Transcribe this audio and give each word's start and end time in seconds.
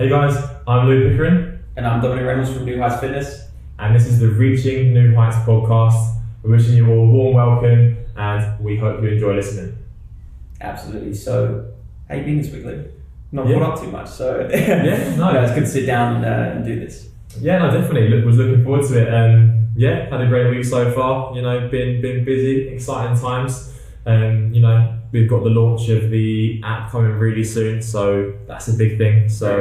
Hey 0.00 0.08
guys, 0.08 0.34
I'm 0.66 0.88
Lou 0.88 1.10
Pickering, 1.10 1.58
And 1.76 1.86
I'm 1.86 2.00
Dominic 2.00 2.24
Reynolds 2.24 2.50
from 2.50 2.64
New 2.64 2.80
Heights 2.80 3.00
Fitness. 3.00 3.48
and 3.78 3.94
this 3.94 4.06
is 4.06 4.18
the 4.18 4.28
Reaching 4.28 4.94
New 4.94 5.14
Heights 5.14 5.36
podcast. 5.44 6.16
We're 6.42 6.52
wishing 6.52 6.74
you 6.74 6.88
all 6.88 7.00
a 7.04 7.10
warm 7.10 7.34
welcome, 7.34 7.98
and 8.16 8.64
we 8.64 8.78
hope 8.78 9.02
you 9.02 9.10
enjoy 9.10 9.34
listening. 9.34 9.76
Absolutely. 10.62 11.12
So, 11.12 11.66
how 12.08 12.14
you 12.14 12.24
been 12.24 12.38
this 12.38 12.50
week, 12.50 12.64
Lou? 12.64 12.82
Not 13.30 13.46
Yeah. 13.46 13.58
caught 13.58 13.74
up 13.74 13.84
too 13.84 13.90
much, 13.90 14.08
so 14.08 14.48
Yeah, 14.50 15.16
no. 15.16 15.28
it's 15.42 15.52
good 15.52 15.64
to 15.64 15.66
sit 15.66 15.84
down 15.84 16.16
and, 16.16 16.24
uh, 16.24 16.56
and 16.56 16.64
do 16.64 16.80
this. 16.80 17.10
Yeah, 17.38 17.58
no, 17.58 17.70
definitely. 17.70 18.08
Look, 18.08 18.24
was 18.24 18.38
looking 18.38 18.64
forward 18.64 18.86
to 18.86 19.02
it. 19.06 19.12
Um, 19.14 19.68
yeah, 19.76 20.08
had 20.08 20.22
a 20.22 20.28
great 20.28 20.48
week 20.56 20.64
so 20.64 20.90
far. 20.92 21.36
You 21.36 21.42
know, 21.42 21.68
been 21.68 22.00
been 22.00 22.24
busy, 22.24 22.68
exciting 22.68 23.20
times. 23.20 23.78
Um, 24.06 24.48
you 24.54 24.62
know, 24.62 24.94
we've 25.12 25.28
got 25.28 25.42
the 25.44 25.50
launch 25.50 25.88
of 25.88 26.10
the 26.10 26.60
app 26.64 26.90
coming 26.90 27.12
really 27.12 27.44
soon, 27.44 27.82
so 27.82 28.34
that's 28.46 28.68
a 28.68 28.74
big 28.74 28.98
thing. 28.98 29.28
So 29.28 29.58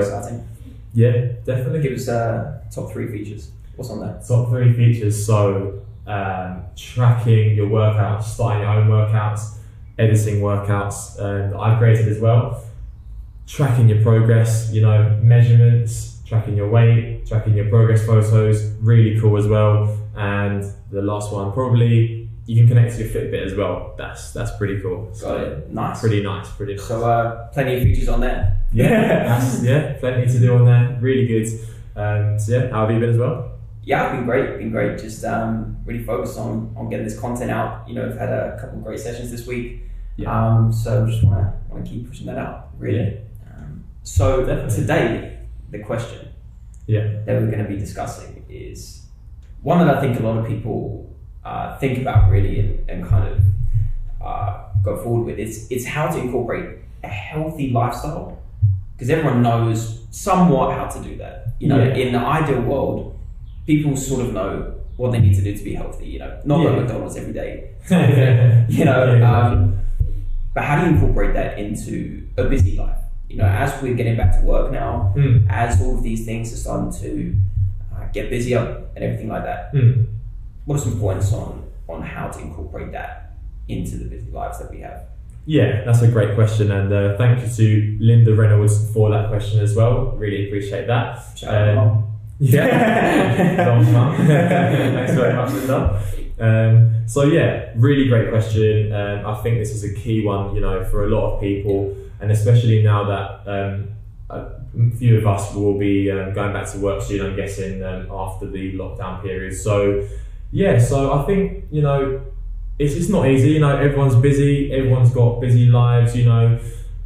yeah, 0.93 1.33
definitely. 1.45 1.81
Give 1.81 1.93
us 1.93 2.07
uh, 2.07 2.61
top 2.71 2.91
three 2.91 3.07
features. 3.07 3.51
What's 3.75 3.89
on 3.91 3.99
there? 4.01 4.19
Top 4.27 4.49
three 4.49 4.73
features. 4.73 5.25
So, 5.25 5.81
um, 6.07 6.63
tracking 6.75 7.55
your 7.55 7.67
workouts, 7.67 8.23
starting 8.23 8.63
your 8.63 8.71
own 8.71 8.87
workouts, 8.89 9.57
editing 9.97 10.41
workouts, 10.41 11.19
and 11.19 11.55
I've 11.55 11.77
created 11.77 12.07
as 12.07 12.19
well. 12.19 12.63
Tracking 13.47 13.87
your 13.89 14.01
progress, 14.01 14.71
you 14.71 14.81
know, 14.81 15.17
measurements, 15.21 16.21
tracking 16.25 16.55
your 16.55 16.69
weight, 16.69 17.25
tracking 17.27 17.55
your 17.55 17.69
progress 17.69 18.05
photos, 18.05 18.63
really 18.81 19.19
cool 19.19 19.37
as 19.37 19.47
well. 19.47 19.97
And 20.15 20.63
the 20.91 21.01
last 21.01 21.31
one, 21.31 21.51
probably 21.53 22.18
you 22.49 22.55
can 22.57 22.67
connect 22.67 22.95
to 22.95 23.03
your 23.03 23.09
Fitbit 23.13 23.45
as 23.45 23.53
well. 23.53 23.93
That's 23.97 24.31
that's 24.33 24.51
pretty 24.57 24.81
cool. 24.81 24.99
Got 25.21 25.41
it. 25.41 25.69
Nice. 25.71 25.99
Pretty 26.01 26.23
nice, 26.23 26.49
pretty 26.57 26.73
nice. 26.75 26.87
So, 26.87 27.05
uh, 27.07 27.47
plenty 27.49 27.75
of 27.77 27.83
features 27.83 28.09
on 28.09 28.21
there. 28.21 28.57
yeah, 28.73 29.61
yeah, 29.61 29.93
plenty 29.99 30.25
to 30.33 30.39
do 30.39 30.55
on 30.55 30.65
there. 30.65 30.97
Really 30.99 31.27
good. 31.27 31.47
Um, 31.95 32.39
so 32.39 32.47
yeah, 32.53 32.69
how 32.71 32.81
have 32.85 32.91
you 32.91 32.99
been 32.99 33.11
as 33.11 33.17
well? 33.17 33.51
Yeah, 33.83 34.05
I've 34.05 34.13
been 34.15 34.25
great. 34.25 34.57
Been 34.57 34.71
great. 34.71 34.97
Just 34.97 35.23
um, 35.25 35.77
really 35.85 36.03
focused 36.03 36.37
on 36.39 36.73
on 36.75 36.89
getting 36.89 37.05
this 37.05 37.19
content 37.19 37.51
out. 37.51 37.87
You 37.87 37.93
know, 37.95 38.05
I've 38.09 38.17
had 38.17 38.29
a 38.29 38.57
couple 38.59 38.79
of 38.79 38.83
great 38.83 38.99
sessions 38.99 39.29
this 39.29 39.45
week. 39.45 39.83
Yeah. 40.17 40.29
Um, 40.33 40.73
so 40.73 41.05
just 41.07 41.23
want 41.23 41.37
to 41.39 41.53
want 41.71 41.85
to 41.85 41.91
keep 41.91 42.07
pushing 42.09 42.25
that 42.27 42.37
out. 42.39 42.69
Really. 42.79 43.19
Um, 43.55 43.83
so 44.03 44.45
Definitely. 44.45 44.75
today, 44.75 45.37
the 45.69 45.79
question 45.79 46.29
Yeah. 46.87 47.03
that 47.25 47.33
we're 47.39 47.51
going 47.53 47.63
to 47.63 47.69
be 47.69 47.77
discussing 47.77 48.43
is 48.49 49.05
one 49.61 49.85
that 49.85 49.95
I 49.97 50.01
think 50.01 50.19
a 50.19 50.23
lot 50.23 50.37
of 50.39 50.47
people 50.47 51.08
uh, 51.49 51.77
think 51.81 51.95
about 52.03 52.29
really 52.33 52.53
and, 52.61 52.71
and 52.89 52.99
kind 53.11 53.25
of 53.33 53.37
uh, 54.27 54.51
go 54.83 54.91
forward 55.03 55.23
with. 55.27 55.37
It's, 55.39 55.57
it's 55.73 55.85
how 55.95 56.05
to 56.13 56.17
incorporate 56.25 56.67
a 57.03 57.07
healthy 57.07 57.67
lifestyle 57.79 58.37
because 58.93 59.09
everyone 59.09 59.41
knows 59.41 59.79
somewhat 60.11 60.67
how 60.77 60.85
to 60.95 60.99
do 61.09 61.13
that. 61.23 61.35
You 61.59 61.67
know, 61.69 61.79
Yeah. 61.83 61.95
in 62.03 62.09
the 62.13 62.19
ideal 62.19 62.61
world, 62.61 62.97
people 63.65 63.95
sort 63.95 64.21
of 64.25 64.33
know 64.33 64.49
what 64.97 65.11
they 65.13 65.19
need 65.25 65.35
to 65.35 65.41
do 65.41 65.51
to 65.59 65.63
be 65.69 65.73
healthy. 65.81 66.07
You 66.13 66.19
know, 66.19 66.31
not 66.45 66.57
go 66.63 66.69
to 66.75 66.81
McDonald's 66.81 67.15
every 67.21 67.33
day. 67.33 67.51
You 68.77 68.85
know, 68.85 68.99
Yeah, 69.15 69.31
um, 69.47 69.79
but 70.53 70.63
how 70.67 70.75
do 70.79 70.81
you 70.89 70.91
incorporate 70.95 71.33
that 71.39 71.57
into 71.57 72.27
a 72.37 72.43
busy 72.53 72.75
life? 72.77 72.97
You 73.29 73.37
know, 73.37 73.45
as 73.45 73.69
we're 73.81 73.93
getting 74.01 74.17
back 74.21 74.31
to 74.39 74.41
work 74.45 74.71
now, 74.71 75.13
Mm, 75.15 75.45
as 75.49 75.81
all 75.81 75.93
of 75.97 76.03
these 76.03 76.21
things 76.29 76.45
are 76.53 76.57
starting 76.65 76.91
to 77.03 77.11
uh, 77.95 78.05
get 78.15 78.29
busier 78.29 78.63
and 78.95 79.01
everything 79.05 79.29
like 79.35 79.43
that, 79.43 79.73
mm. 79.73 80.05
What 80.65 80.77
are 80.77 80.83
some 80.83 80.99
points 80.99 81.33
on 81.33 81.69
on 81.87 82.01
how 82.01 82.27
to 82.27 82.39
incorporate 82.39 82.91
that 82.91 83.33
into 83.67 83.97
the 83.97 84.05
busy 84.05 84.29
lives 84.31 84.59
that 84.59 84.69
we 84.71 84.79
have? 84.81 85.07
Yeah, 85.45 85.83
that's 85.83 86.01
a 86.01 86.07
great 86.07 86.35
question, 86.35 86.71
and 86.71 86.93
uh, 86.93 87.17
thank 87.17 87.41
you 87.41 87.51
to 87.55 87.97
Linda 87.99 88.35
Reynolds 88.35 88.91
for 88.93 89.09
that 89.09 89.29
question 89.29 89.59
as 89.61 89.75
well. 89.75 90.11
Really 90.11 90.47
appreciate 90.47 90.85
that. 90.87 91.37
Shout 91.37 91.53
out 91.53 91.65
to 91.65 91.75
Mum. 91.75 92.19
Yeah. 92.39 93.55
Thanks 94.15 95.13
very 95.13 95.35
much, 95.35 95.51
Linda. 95.51 96.03
Um, 96.39 97.07
so 97.07 97.23
yeah, 97.23 97.71
really 97.75 98.07
great 98.07 98.29
question. 98.29 98.93
Um, 98.93 99.25
I 99.25 99.35
think 99.41 99.57
this 99.57 99.71
is 99.71 99.83
a 99.83 99.93
key 99.93 100.23
one, 100.25 100.55
you 100.55 100.61
know, 100.61 100.85
for 100.85 101.05
a 101.05 101.09
lot 101.09 101.33
of 101.33 101.41
people, 101.41 101.95
and 102.21 102.31
especially 102.31 102.81
now 102.83 103.03
that 103.05 103.47
um, 103.51 103.89
a 104.29 104.51
few 104.97 105.17
of 105.17 105.27
us 105.27 105.53
will 105.53 105.77
be 105.77 106.11
um, 106.11 106.33
going 106.33 106.53
back 106.53 106.69
to 106.71 106.77
work 106.79 107.01
soon. 107.01 107.25
I'm 107.25 107.35
guessing 107.35 107.83
um, 107.83 108.07
after 108.11 108.45
the 108.45 108.73
lockdown 108.77 109.21
period. 109.21 109.55
So 109.55 110.07
yeah, 110.51 110.79
so 110.79 111.13
I 111.13 111.25
think 111.25 111.65
you 111.71 111.81
know 111.81 112.21
it's, 112.77 112.93
it's 112.93 113.09
not 113.09 113.27
easy. 113.27 113.51
You 113.51 113.59
know, 113.59 113.77
everyone's 113.77 114.15
busy. 114.15 114.71
Everyone's 114.71 115.11
got 115.11 115.39
busy 115.41 115.67
lives. 115.67 116.15
You 116.15 116.25
know, 116.25 116.59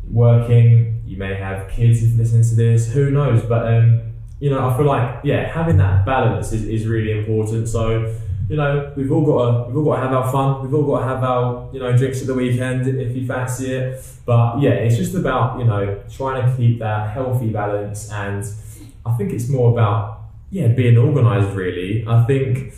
working. 0.10 1.02
You 1.06 1.18
may 1.18 1.36
have 1.36 1.70
kids 1.70 2.02
if 2.02 2.12
you 2.12 2.18
listen 2.18 2.44
to 2.44 2.56
this. 2.56 2.92
Who 2.94 3.12
knows? 3.12 3.44
But 3.44 3.74
um, 3.74 4.02
you 4.40 4.50
know, 4.50 4.68
I 4.68 4.76
feel 4.78 4.86
like 4.86 5.22
yeah, 5.24 5.52
having 5.52 5.78
that 5.78 6.06
balance 6.06 6.52
is, 6.54 6.66
is 6.66 6.88
really 6.88 7.18
important. 7.18 7.68
So 7.68 8.16
you 8.50 8.58
know, 8.58 8.92
we've 8.96 9.12
all 9.12 9.26
got 9.26 9.46
to 9.46 9.68
we've 9.68 9.78
all 9.78 9.86
got 9.86 9.96
to 9.96 10.02
have 10.02 10.14
our 10.14 10.32
fun. 10.32 10.62
We've 10.64 10.74
all 10.74 10.86
got 10.86 11.00
to 11.00 11.06
have 11.06 11.24
our 11.24 11.70
you 11.74 11.80
know 11.80 11.96
drinks 11.98 12.22
at 12.22 12.28
the 12.28 12.34
weekend 12.34 12.88
if 12.88 13.16
you 13.16 13.26
fancy 13.26 13.74
it. 13.74 14.06
But 14.26 14.62
yeah, 14.62 14.72
it's 14.72 14.96
just 14.96 15.16
about 15.16 15.60
you 15.60 15.66
know 15.66 16.02
trying 16.10 16.46
to 16.46 16.56
keep 16.56 16.80
that 16.80 17.10
healthy 17.10 17.50
balance, 17.50 18.12
and 18.12 18.46
I 19.06 19.14
think 19.14 19.34
it's 19.34 19.50
more 19.50 19.72
about 19.72 20.22
yeah 20.50 20.68
being 20.68 20.98
organised. 20.98 21.56
Really, 21.56 22.06
I 22.08 22.24
think 22.26 22.74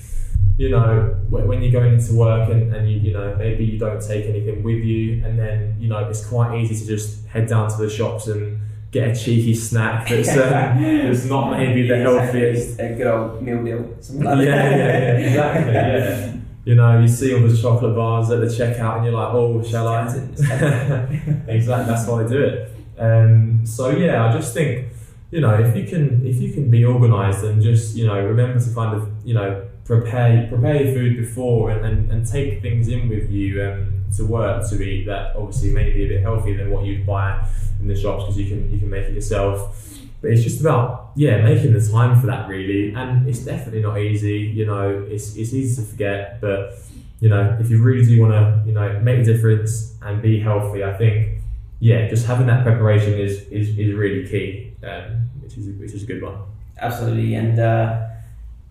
you 0.58 0.70
know 0.70 1.16
when 1.30 1.62
you're 1.62 1.72
going 1.72 1.96
into 1.96 2.14
work 2.14 2.50
and, 2.50 2.74
and 2.74 2.90
you 2.90 2.98
you 3.00 3.14
know 3.14 3.36
maybe 3.38 3.66
you 3.66 3.78
don't 3.78 4.02
take 4.02 4.26
anything 4.26 4.64
with 4.64 4.84
you, 4.84 5.24
and 5.26 5.38
then 5.38 5.76
you 5.80 5.88
know 5.88 6.00
it's 6.10 6.26
quite 6.26 6.60
easy 6.60 6.76
to 6.76 6.86
just 6.86 7.26
head 7.28 7.48
down 7.48 7.70
to 7.70 7.78
the 7.78 7.90
shops 7.90 8.28
and 8.28 8.60
get 8.92 9.10
a 9.10 9.16
cheeky 9.16 9.54
snack 9.54 10.08
that's 10.08 10.30
uh, 10.30 10.40
that's 10.80 11.26
not 11.26 11.52
maybe 11.52 11.88
the 11.88 11.98
healthiest. 11.98 12.80
A 12.80 12.94
good 12.96 13.08
old 13.08 13.42
meal 13.42 13.64
deal. 13.64 13.98
Yeah, 14.12 14.42
yeah, 14.42 14.78
yeah, 14.78 15.18
exactly. 15.18 15.74
Yeah. 15.74 16.36
You 16.66 16.74
know, 16.74 17.00
you 17.00 17.08
see 17.08 17.32
all 17.32 17.48
the 17.48 17.56
chocolate 17.56 17.96
bars 17.96 18.32
at 18.32 18.40
the 18.40 18.48
checkout, 18.48 18.96
and 18.96 19.06
you're 19.06 19.14
like, 19.14 19.32
"Oh, 19.36 19.62
shall 19.62 19.88
I?" 19.88 20.06
It's 20.06 20.14
tempting, 20.16 20.34
it's 20.34 20.48
tempting. 20.48 21.44
exactly. 21.48 21.94
That's 21.94 22.08
why 22.08 22.24
I 22.24 22.28
do 22.28 22.42
it. 22.42 22.72
Um, 22.98 23.66
so 23.68 23.90
yeah, 23.92 24.26
I 24.26 24.32
just 24.32 24.52
think, 24.56 24.88
you 25.30 25.42
know, 25.42 25.54
if 25.54 25.76
you 25.76 25.86
can, 25.86 26.26
if 26.26 26.38
you 26.38 26.52
can 26.52 26.72
be 26.72 26.84
organised 26.84 27.44
and 27.44 27.62
just, 27.62 27.96
you 27.96 28.08
know, 28.08 28.20
remember 28.20 28.60
to 28.60 28.74
kind 28.74 28.96
of, 28.96 29.12
you 29.24 29.36
know, 29.36 29.68
prepare 29.86 30.48
prepare 30.50 30.84
your 30.84 30.94
food 30.94 31.16
before 31.16 31.70
and, 31.70 31.86
and, 31.86 32.12
and 32.12 32.28
take 32.28 32.62
things 32.62 32.88
in 32.88 33.08
with 33.08 33.30
you 33.30 33.64
um, 33.64 34.04
to 34.16 34.26
work 34.26 34.68
to 34.68 34.82
eat 34.82 35.06
that 35.06 35.36
obviously 35.36 35.72
may 35.72 35.94
be 35.94 36.06
a 36.06 36.08
bit 36.08 36.22
healthier 36.22 36.58
than 36.58 36.72
what 36.72 36.84
you'd 36.84 37.06
buy 37.06 37.48
in 37.80 37.88
the 37.88 37.96
shops 37.96 38.24
because 38.24 38.38
you 38.38 38.48
can 38.48 38.72
you 38.72 38.80
can 38.80 38.90
make 38.90 39.06
it 39.06 39.14
yourself. 39.14 40.00
But 40.22 40.32
it's 40.32 40.44
just 40.44 40.60
about 40.60 41.12
yeah 41.16 41.42
making 41.42 41.74
the 41.74 41.88
time 41.88 42.20
for 42.20 42.28
that 42.28 42.50
really, 42.50 42.94
and 42.94 43.28
it's 43.30 43.40
definitely 43.40 43.82
not 43.82 44.00
easy. 44.00 44.40
You 44.40 44.66
know, 44.66 45.06
it's 45.08 45.36
it's 45.36 45.54
easy 45.54 45.82
to 45.82 45.88
forget, 45.88 46.42
but 46.42 46.78
you 47.20 47.30
know 47.30 47.58
if 47.60 47.70
you 47.70 47.82
really 47.82 48.06
do 48.06 48.22
want 48.22 48.34
to 48.34 48.64
you 48.66 48.74
know 48.74 49.00
make 49.02 49.20
a 49.20 49.24
difference 49.24 49.96
and 50.02 50.22
be 50.22 50.40
healthy, 50.40 50.84
I 50.84 50.94
think 50.98 51.42
yeah 51.80 52.08
just 52.08 52.26
having 52.26 52.48
that 52.48 52.64
preparation 52.64 53.14
is 53.14 53.44
is, 53.50 53.78
is 53.78 53.94
really 53.94 54.28
key, 54.28 54.74
um, 54.84 55.30
which 55.42 55.58
is 55.58 55.68
a, 55.68 55.72
which 55.72 55.92
is 55.92 56.04
a 56.04 56.06
good 56.08 56.24
one. 56.24 56.38
Absolutely, 56.80 57.36
and 57.36 57.60
uh, 57.60 58.08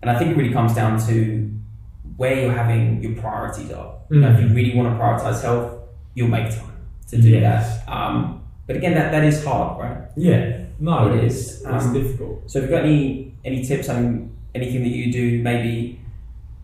and 0.05 0.15
I 0.15 0.19
think 0.19 0.31
it 0.31 0.37
really 0.37 0.53
comes 0.53 0.75
down 0.75 0.99
to 1.07 1.49
where 2.17 2.39
you're 2.41 2.51
having 2.53 3.01
your 3.01 3.15
priorities 3.15 3.71
are. 3.71 3.95
You 4.11 4.19
know, 4.21 4.31
if 4.33 4.39
you 4.39 4.47
really 4.49 4.75
want 4.77 4.87
to 4.95 5.03
prioritize 5.03 5.41
health, 5.41 5.79
you'll 6.13 6.27
make 6.27 6.49
time 6.51 6.77
to 7.09 7.17
do 7.19 7.29
Yes. 7.29 7.83
that. 7.85 7.91
Um, 7.91 8.43
but 8.67 8.75
again, 8.75 8.93
that, 8.93 9.11
that 9.11 9.23
is 9.23 9.43
hard, 9.43 9.79
right? 9.81 9.97
Yeah, 10.15 10.59
no, 10.79 11.11
It 11.11 11.23
is. 11.23 11.63
It's 11.65 11.65
Um, 11.65 11.93
difficult. 11.93 12.43
So, 12.51 12.59
if 12.59 12.63
you've 12.65 12.71
got 12.71 12.83
any 12.85 13.33
any 13.43 13.63
tips 13.63 13.89
on 13.89 14.29
anything 14.53 14.81
that 14.83 14.89
you 14.89 15.11
do? 15.11 15.41
Maybe 15.43 15.99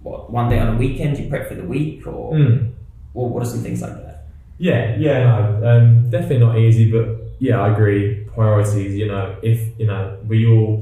what 0.04 0.32
one 0.32 0.48
day 0.50 0.60
on 0.60 0.76
a 0.76 0.78
weekend 0.78 1.18
you 1.20 1.28
prep 1.30 1.48
for 1.48 1.56
the 1.56 1.64
week, 1.64 2.06
or 2.08 2.34
Mm. 2.34 2.70
or 3.16 3.28
what 3.30 3.42
are 3.44 3.46
some 3.46 3.62
things 3.62 3.82
like 3.82 3.94
that? 4.04 4.28
Yeah, 4.60 4.96
yeah, 4.98 5.18
no, 5.30 5.68
um, 5.70 6.10
definitely 6.12 6.40
not 6.46 6.58
easy, 6.58 6.92
but 6.92 7.06
yeah, 7.40 7.60
I 7.62 7.72
agree. 7.74 8.24
Priorities, 8.36 8.96
you 8.96 9.08
know, 9.08 9.36
if 9.42 9.60
you 9.80 9.88
know, 9.88 10.18
we 10.28 10.48
all 10.48 10.82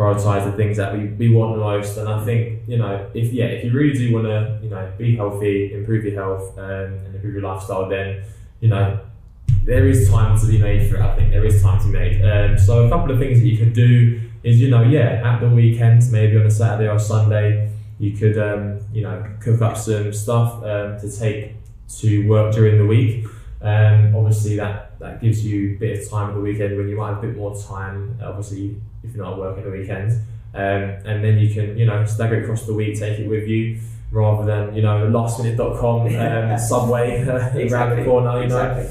prioritize 0.00 0.50
the 0.50 0.56
things 0.56 0.78
that 0.78 0.94
we, 0.94 1.08
we 1.08 1.28
want 1.28 1.58
most, 1.58 1.98
and 1.98 2.08
I 2.08 2.24
think 2.24 2.62
you 2.66 2.78
know, 2.78 3.06
if 3.12 3.32
yeah, 3.34 3.44
if 3.44 3.64
you 3.64 3.70
really 3.72 3.92
do 3.92 4.14
want 4.14 4.24
to, 4.24 4.58
you 4.62 4.70
know, 4.70 4.90
be 4.96 5.14
healthy, 5.14 5.74
improve 5.74 6.04
your 6.06 6.14
health, 6.14 6.56
um, 6.58 6.94
and 7.04 7.14
improve 7.14 7.34
your 7.34 7.42
lifestyle, 7.42 7.86
then 7.86 8.22
you 8.60 8.70
know, 8.70 8.98
there 9.64 9.86
is 9.86 10.08
time 10.08 10.40
to 10.40 10.46
be 10.46 10.58
made 10.58 10.88
for 10.88 10.96
it. 10.96 11.02
I 11.02 11.14
think 11.16 11.30
there 11.30 11.44
is 11.44 11.60
time 11.62 11.78
to 11.80 11.86
be 11.86 11.92
made. 11.92 12.24
Um, 12.24 12.58
so 12.58 12.86
a 12.86 12.88
couple 12.88 13.12
of 13.12 13.18
things 13.18 13.40
that 13.40 13.46
you 13.46 13.58
could 13.58 13.74
do 13.74 14.20
is, 14.42 14.58
you 14.58 14.70
know, 14.70 14.82
yeah, 14.82 15.20
at 15.22 15.40
the 15.40 15.48
weekends, 15.50 16.10
maybe 16.10 16.38
on 16.38 16.46
a 16.46 16.50
Saturday 16.50 16.88
or 16.88 16.98
Sunday, 16.98 17.70
you 17.98 18.16
could, 18.16 18.38
um, 18.38 18.80
you 18.94 19.02
know, 19.02 19.22
cook 19.40 19.60
up 19.60 19.76
some 19.76 20.14
stuff 20.14 20.64
um, 20.64 20.98
to 20.98 21.10
take 21.14 21.52
to 21.98 22.26
work 22.26 22.54
during 22.54 22.78
the 22.78 22.86
week. 22.86 23.26
Um, 23.60 24.16
obviously, 24.16 24.56
that, 24.56 24.98
that 25.00 25.20
gives 25.20 25.44
you 25.44 25.74
a 25.74 25.78
bit 25.78 25.98
of 25.98 26.08
time 26.08 26.30
at 26.30 26.34
the 26.34 26.40
weekend 26.40 26.78
when 26.78 26.88
you 26.88 26.96
might 26.96 27.10
have 27.10 27.18
a 27.18 27.26
bit 27.26 27.36
more 27.36 27.54
time, 27.54 28.18
obviously, 28.22 28.80
if 29.02 29.14
you're 29.14 29.24
not 29.24 29.38
working 29.38 29.64
the 29.64 29.70
weekends. 29.70 30.14
Um, 30.52 30.62
and 31.06 31.22
then 31.24 31.38
you 31.38 31.52
can, 31.54 31.78
you 31.78 31.86
know, 31.86 32.04
stagger 32.04 32.34
it 32.40 32.42
across 32.44 32.66
the 32.66 32.74
week, 32.74 32.98
take 32.98 33.18
it 33.20 33.28
with 33.28 33.46
you, 33.46 33.78
rather 34.10 34.44
than, 34.44 34.74
you 34.74 34.82
know, 34.82 35.08
lastminute.com, 35.10 36.06
um, 36.52 36.58
Subway 36.70 37.22
around 37.26 37.96
the 37.98 38.04
corner, 38.04 38.42
you 38.42 38.48
know. 38.48 38.56
exactly. 38.60 38.86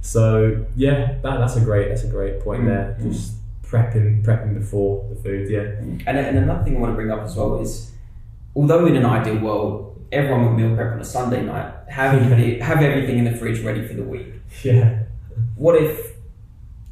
So 0.00 0.64
yeah, 0.76 1.16
that, 1.22 1.38
that's 1.38 1.56
a 1.56 1.60
great 1.60 1.88
that's 1.88 2.04
a 2.04 2.08
great 2.08 2.40
point 2.40 2.62
Mm, 2.62 2.66
there. 2.66 2.96
mm. 3.00 3.12
Just 3.12 3.34
prepping 3.62 4.22
prepping 4.22 4.54
before 4.58 5.04
the 5.10 5.16
food. 5.16 5.50
Yeah, 5.50 5.60
And, 5.60 6.02
and 6.06 6.38
another 6.38 6.64
thing 6.64 6.76
I 6.76 6.80
want 6.80 6.92
to 6.92 6.94
bring 6.96 7.10
up 7.10 7.20
as 7.22 7.36
well 7.36 7.60
is, 7.60 7.90
although 8.54 8.86
in 8.86 8.96
an 8.96 9.04
ideal 9.04 9.38
world, 9.38 10.06
everyone 10.12 10.44
would 10.46 10.56
meal 10.62 10.74
prep 10.76 10.92
on 10.94 11.00
a 11.00 11.04
Sunday 11.04 11.42
night, 11.42 11.72
have 11.88 12.14
everything, 12.22 12.60
have 12.60 12.80
everything 12.82 13.18
in 13.18 13.24
the 13.24 13.32
fridge 13.34 13.60
ready 13.60 13.86
for 13.86 13.94
the 13.94 14.02
week. 14.02 14.26
yeah, 14.62 15.02
What 15.56 15.74
if, 15.82 16.14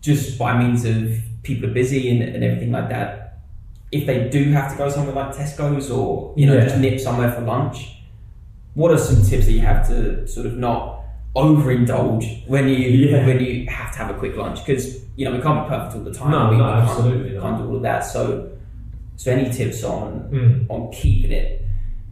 just 0.02 0.38
by 0.38 0.58
means 0.58 0.84
of 0.84 1.18
people 1.46 1.70
are 1.70 1.72
busy 1.72 2.10
and, 2.10 2.20
and 2.34 2.42
everything 2.44 2.72
like 2.72 2.88
that, 2.90 3.38
if 3.92 4.04
they 4.06 4.28
do 4.28 4.50
have 4.52 4.70
to 4.72 4.76
go 4.78 4.88
somewhere 4.90 5.14
like 5.14 5.34
Tesco's 5.34 5.90
or 5.90 6.34
you 6.36 6.46
know 6.46 6.54
Yeah. 6.54 6.64
just 6.64 6.78
nip 6.78 6.98
somewhere 7.00 7.30
for 7.32 7.42
lunch, 7.42 7.78
what 8.74 8.90
are 8.90 8.98
some 8.98 9.22
tips 9.24 9.46
that 9.46 9.52
you 9.52 9.60
have 9.60 9.86
to 9.88 10.26
sort 10.26 10.46
of 10.46 10.56
not 10.56 11.02
overindulge 11.36 12.46
when 12.48 12.68
you 12.68 12.76
Yeah. 12.76 13.26
when 13.26 13.38
you 13.40 13.66
have 13.68 13.92
to 13.92 13.98
have 13.98 14.10
a 14.10 14.18
quick 14.18 14.36
lunch? 14.36 14.64
Because 14.64 14.84
you 15.16 15.24
know 15.24 15.32
we 15.36 15.40
can't 15.40 15.64
be 15.64 15.68
perfect 15.74 15.96
all 15.96 16.02
the 16.04 16.12
time. 16.12 16.30
No, 16.30 16.50
we, 16.50 16.56
no, 16.56 16.64
we 16.64 16.70
can't- 16.72 16.88
absolutely 16.88 17.30
we 17.30 17.36
not. 17.36 17.42
can't 17.42 17.58
do 17.62 17.68
all 17.68 17.76
of 17.76 17.82
that. 17.82 18.00
So, 18.04 18.48
so 19.16 19.32
any 19.32 19.50
tips 19.50 19.84
on 19.84 20.08
Mm. 20.32 20.66
on 20.68 20.92
keeping 20.92 21.32
it 21.32 21.62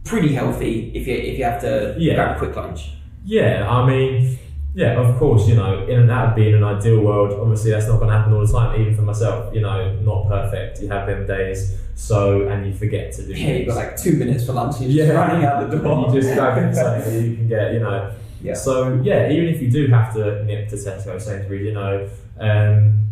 pretty 0.03 0.33
healthy 0.33 0.91
if 0.95 1.07
you 1.07 1.15
if 1.15 1.37
you 1.37 1.43
have 1.43 1.59
to 1.61 1.95
Yeah. 1.97 2.15
grab 2.15 2.35
a 2.35 2.39
quick 2.39 2.55
lunch? 2.55 2.81
yeah. 3.25 3.67
I 3.69 3.85
mean, 3.89 4.37
yeah, 4.75 4.99
of 4.99 5.17
course, 5.17 5.47
you 5.47 5.55
know, 5.55 5.87
in 5.87 5.99
and 6.01 6.11
out 6.11 6.27
would 6.27 6.35
be 6.43 6.49
in 6.49 6.55
an 6.55 6.63
ideal 6.63 6.99
world. 7.01 7.31
Obviously, 7.39 7.71
that's 7.71 7.87
not 7.87 7.97
going 7.99 8.11
to 8.11 8.17
happen 8.17 8.33
all 8.33 8.45
the 8.45 8.51
time. 8.51 8.79
Even 8.79 8.93
for 8.95 9.01
myself, 9.03 9.53
you 9.55 9.61
know, 9.61 9.95
not 10.01 10.27
perfect. 10.27 10.81
You 10.81 10.89
have 10.89 11.07
them 11.07 11.25
days, 11.25 11.77
so 11.95 12.47
and 12.49 12.67
you 12.67 12.73
forget 12.73 13.11
to 13.13 13.25
do. 13.25 13.33
Yeah, 13.33 13.53
you've 13.53 13.67
got 13.69 13.77
like 13.77 13.97
two 13.97 14.17
minutes 14.17 14.45
for 14.45 14.53
lunch. 14.53 14.81
You're 14.81 14.91
just 14.91 15.07
Yeah. 15.07 15.13
running 15.13 15.45
out 15.45 15.69
the 15.71 15.77
door. 15.77 16.05
You 16.13 16.21
just 16.21 16.33
grab 16.35 16.75
something 16.75 17.13
that 17.13 17.21
you 17.27 17.35
can 17.37 17.47
get, 17.47 17.73
you 17.73 17.79
know. 17.79 18.11
Yeah. 18.41 18.53
So 18.53 18.99
yeah, 19.01 19.29
even 19.31 19.47
if 19.47 19.61
you 19.61 19.71
do 19.71 19.87
have 19.87 20.13
to 20.15 20.43
nip 20.43 20.67
to 20.69 20.75
Tesco, 20.75 21.19
Sainsbury's, 21.21 21.65
you 21.65 21.73
know, 21.73 22.07
um, 22.39 23.07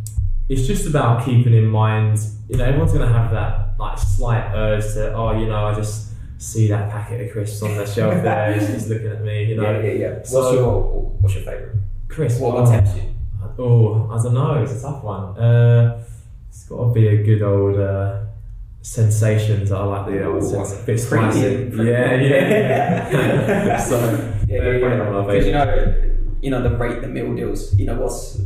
it's 0.50 0.68
just 0.68 0.86
about 0.86 1.26
keeping 1.26 1.54
in 1.54 1.66
mind. 1.66 2.20
You 2.50 2.58
know, 2.58 2.66
everyone's 2.66 2.92
going 2.92 3.08
to 3.08 3.14
have 3.14 3.32
that 3.32 3.76
like 3.80 3.98
slight 3.98 4.52
urge 4.54 4.84
to, 4.96 5.14
oh, 5.16 5.40
you 5.40 5.48
know, 5.48 5.66
I 5.66 5.74
just 5.74 6.10
see 6.44 6.68
that 6.68 6.90
packet 6.92 7.26
of 7.28 7.32
crisps 7.32 7.62
on 7.64 7.78
the 7.78 7.86
shelf 7.86 8.22
there. 8.24 8.54
He's, 8.54 8.68
he's 8.68 8.90
looking 8.92 9.08
at 9.08 9.22
me, 9.24 9.46
you 9.46 9.56
know. 9.56 9.64
yeah, 9.64 9.80
yeah, 9.88 9.94
yeah. 9.94 10.14
What's 10.16 10.32
So- 10.32 10.54
your 10.54 10.82
What's 11.22 11.36
your 11.36 11.44
favorite? 11.44 11.76
Crisp. 12.10 12.42
What, 12.42 12.56
oh, 12.56 12.62
what 12.62 12.70
tempts 12.70 12.96
you? 12.96 13.04
Oh, 13.58 14.10
I 14.12 14.22
don't 14.22 14.34
know. 14.34 14.62
It's 14.64 14.74
a 14.74 14.82
tough 14.82 15.04
one. 15.04 15.38
Uh, 15.38 16.04
it's 16.50 16.66
got 16.66 16.88
to 16.88 16.92
be 16.94 17.08
a 17.08 17.24
good 17.24 17.42
old 17.42 17.80
uh, 17.80 18.22
sensations. 18.82 19.72
I 19.72 19.84
like 19.84 20.06
the 20.08 20.26
old 20.26 20.44
sens- 20.44 20.74
bit 20.86 21.00
spicy. 21.00 21.40
Yeah, 21.74 22.16
yeah. 22.16 23.10
yeah. 23.12 23.78
so 23.90 23.98
Yeah, 24.48 24.64
yeah, 24.64 24.78
yeah. 24.78 25.10
one 25.10 25.26
Because 25.28 25.46
you 25.46 25.54
know, 25.54 26.12
you 26.42 26.50
know 26.52 26.62
the 26.62 26.76
rate 26.78 27.02
the 27.02 27.08
meal 27.08 27.34
deals. 27.36 27.74
You 27.76 27.86
know 27.88 28.00
what's 28.00 28.42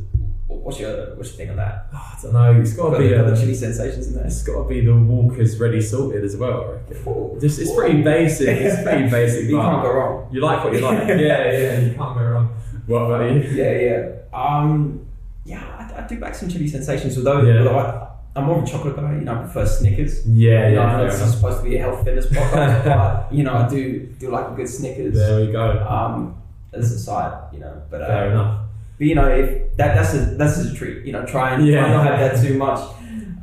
what's 0.67 0.81
your 0.81 1.15
what's 1.15 1.29
your 1.29 1.37
thing 1.37 1.49
on 1.51 1.55
that? 1.55 1.87
Oh, 1.93 2.13
I 2.17 2.21
don't 2.21 2.33
know. 2.33 2.59
It's 2.59 2.73
got 2.73 2.89
to 2.89 2.97
be 2.99 3.07
the, 3.07 3.31
a, 3.31 3.37
chili 3.37 3.53
sensations 3.55 4.07
in 4.07 4.15
there. 4.15 4.25
It's 4.25 4.43
got 4.43 4.63
to 4.63 4.67
be 4.67 4.81
the 4.81 4.93
Walker's 4.93 5.57
ready 5.57 5.79
salted 5.79 6.25
as 6.25 6.35
well. 6.35 6.61
I 6.61 6.71
reckon. 6.73 7.07
Ooh. 7.07 7.37
Just 7.39 7.59
it's 7.59 7.73
pretty 7.73 8.01
basic. 8.01 8.49
It's 8.49 8.83
pretty 8.87 9.09
basic. 9.09 9.45
You 9.49 9.61
can't 9.61 9.81
go 9.81 9.93
wrong. 9.93 10.29
You 10.29 10.41
like 10.41 10.61
what 10.65 10.73
you 10.73 10.81
like. 10.81 11.07
yeah, 11.07 11.15
yeah. 11.17 11.79
You 11.79 11.95
can't 11.95 12.17
go 12.17 12.21
wrong. 12.21 12.47
What 12.85 12.99
about 13.03 13.31
you? 13.31 13.39
Yeah, 13.49 13.79
yeah. 13.79 14.15
Um, 14.33 15.07
yeah, 15.45 15.63
I, 15.63 16.03
I 16.03 16.07
do 16.07 16.19
back 16.19 16.35
some 16.35 16.49
chili 16.49 16.67
sensations. 16.67 17.17
Although, 17.17 17.43
Yeah. 17.43 17.59
although 17.59 17.79
I, 17.79 18.07
I'm 18.35 18.43
more 18.47 18.57
of 18.57 18.63
a 18.65 18.67
chocolate 18.67 18.97
guy. 18.97 19.13
You 19.13 19.21
know, 19.21 19.35
I 19.35 19.37
prefer 19.43 19.65
Snickers. 19.65 20.27
Yeah, 20.27 20.67
You 20.67 20.75
know, 20.75 20.81
yeah. 20.81 20.95
I 20.95 20.97
know 20.97 21.05
this 21.09 21.21
is 21.21 21.33
supposed 21.33 21.59
to 21.59 21.63
be 21.63 21.77
a 21.77 21.79
health 21.79 22.03
fitness 22.03 22.25
podcast, 22.25 22.83
but 23.29 23.33
you 23.33 23.43
know, 23.45 23.53
I 23.53 23.69
do 23.69 23.99
do 24.19 24.31
like 24.31 24.49
a 24.49 24.51
good 24.53 24.67
Snickers. 24.67 25.13
There 25.15 25.45
we 25.45 25.51
go. 25.53 25.85
Um, 25.87 26.41
as 26.73 26.91
a 26.91 26.99
side, 26.99 27.53
you 27.53 27.59
know, 27.61 27.81
but 27.89 28.01
uh, 28.01 28.07
Fair 28.07 28.31
enough. 28.31 28.66
But 28.97 29.07
you 29.07 29.15
know, 29.15 29.27
if 29.27 29.75
that 29.77 29.95
that's 29.95 30.13
a 30.13 30.19
that's 30.37 30.57
a 30.59 30.73
treat. 30.75 31.05
You 31.05 31.13
know, 31.13 31.25
try 31.25 31.53
and 31.53 31.65
Yeah. 31.67 31.81
try 31.81 31.89
not 31.93 32.05
have 32.07 32.19
that 32.19 32.41
too 32.45 32.57
much. 32.57 32.79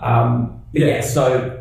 Um, 0.01 0.62
but 0.73 0.81
yeah. 0.83 0.87
Yeah. 0.89 1.01
so 1.01 1.61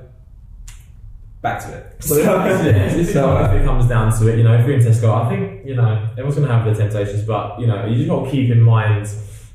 back 1.42 1.60
to 1.64 1.74
it. 1.78 1.90
So, 2.04 2.16
so 2.16 3.38
if 3.46 3.52
it 3.62 3.66
comes 3.66 3.88
down 3.88 4.12
to 4.18 4.28
it, 4.28 4.38
you 4.38 4.44
know, 4.44 4.56
if 4.58 4.66
you're 4.66 4.78
in 4.78 4.82
Tesco, 4.86 5.26
I 5.26 5.30
think 5.30 5.66
you 5.66 5.76
know 5.76 6.08
everyone's 6.12 6.36
gonna 6.36 6.48
have 6.54 6.66
their 6.66 6.76
temptations, 6.76 7.24
but 7.24 7.60
you 7.60 7.68
know, 7.68 7.86
you 7.86 7.96
just 7.98 8.10
got 8.10 8.26
to 8.26 8.32
keep 8.32 8.50
in 8.52 8.62
mind, 8.62 9.08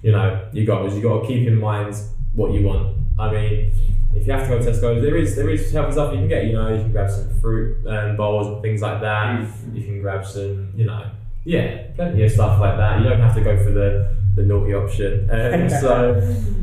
you 0.02 0.12
know, 0.12 0.48
your 0.52 0.66
goals. 0.66 0.94
You 0.94 1.02
got 1.02 1.22
to 1.22 1.26
keep 1.26 1.46
in 1.46 1.58
mind 1.58 1.94
what 2.34 2.52
you 2.52 2.66
want. 2.66 2.96
I 3.18 3.32
mean, 3.32 3.72
if 4.14 4.26
you 4.26 4.32
have 4.32 4.42
to 4.44 4.48
go 4.48 4.58
to 4.58 4.70
Tesco, 4.70 5.00
there 5.02 5.16
is 5.16 5.34
there 5.36 5.50
is 5.50 5.70
healthy 5.72 5.92
stuff 5.92 6.12
you 6.12 6.20
can 6.20 6.28
get. 6.28 6.44
You 6.46 6.52
know, 6.52 6.68
you 6.74 6.80
can 6.82 6.92
grab 6.92 7.10
some 7.10 7.28
fruit 7.40 7.86
um, 7.86 8.16
bowls 8.16 8.46
and 8.46 8.62
things 8.62 8.80
like 8.80 9.00
that. 9.00 9.46
You 9.74 9.82
can 9.82 10.00
grab 10.00 10.24
some, 10.24 10.72
you 10.76 10.86
know, 10.86 11.10
yeah, 11.44 11.88
plenty 11.96 12.22
of 12.22 12.30
stuff 12.30 12.60
like 12.60 12.76
that. 12.76 13.00
You 13.02 13.08
don't 13.08 13.20
have 13.20 13.34
to 13.34 13.40
go 13.42 13.56
for 13.62 13.70
the 13.70 14.16
the 14.38 14.44
naughty 14.44 14.74
option. 14.74 15.28
Um, 15.36 15.68
so, 15.84 15.92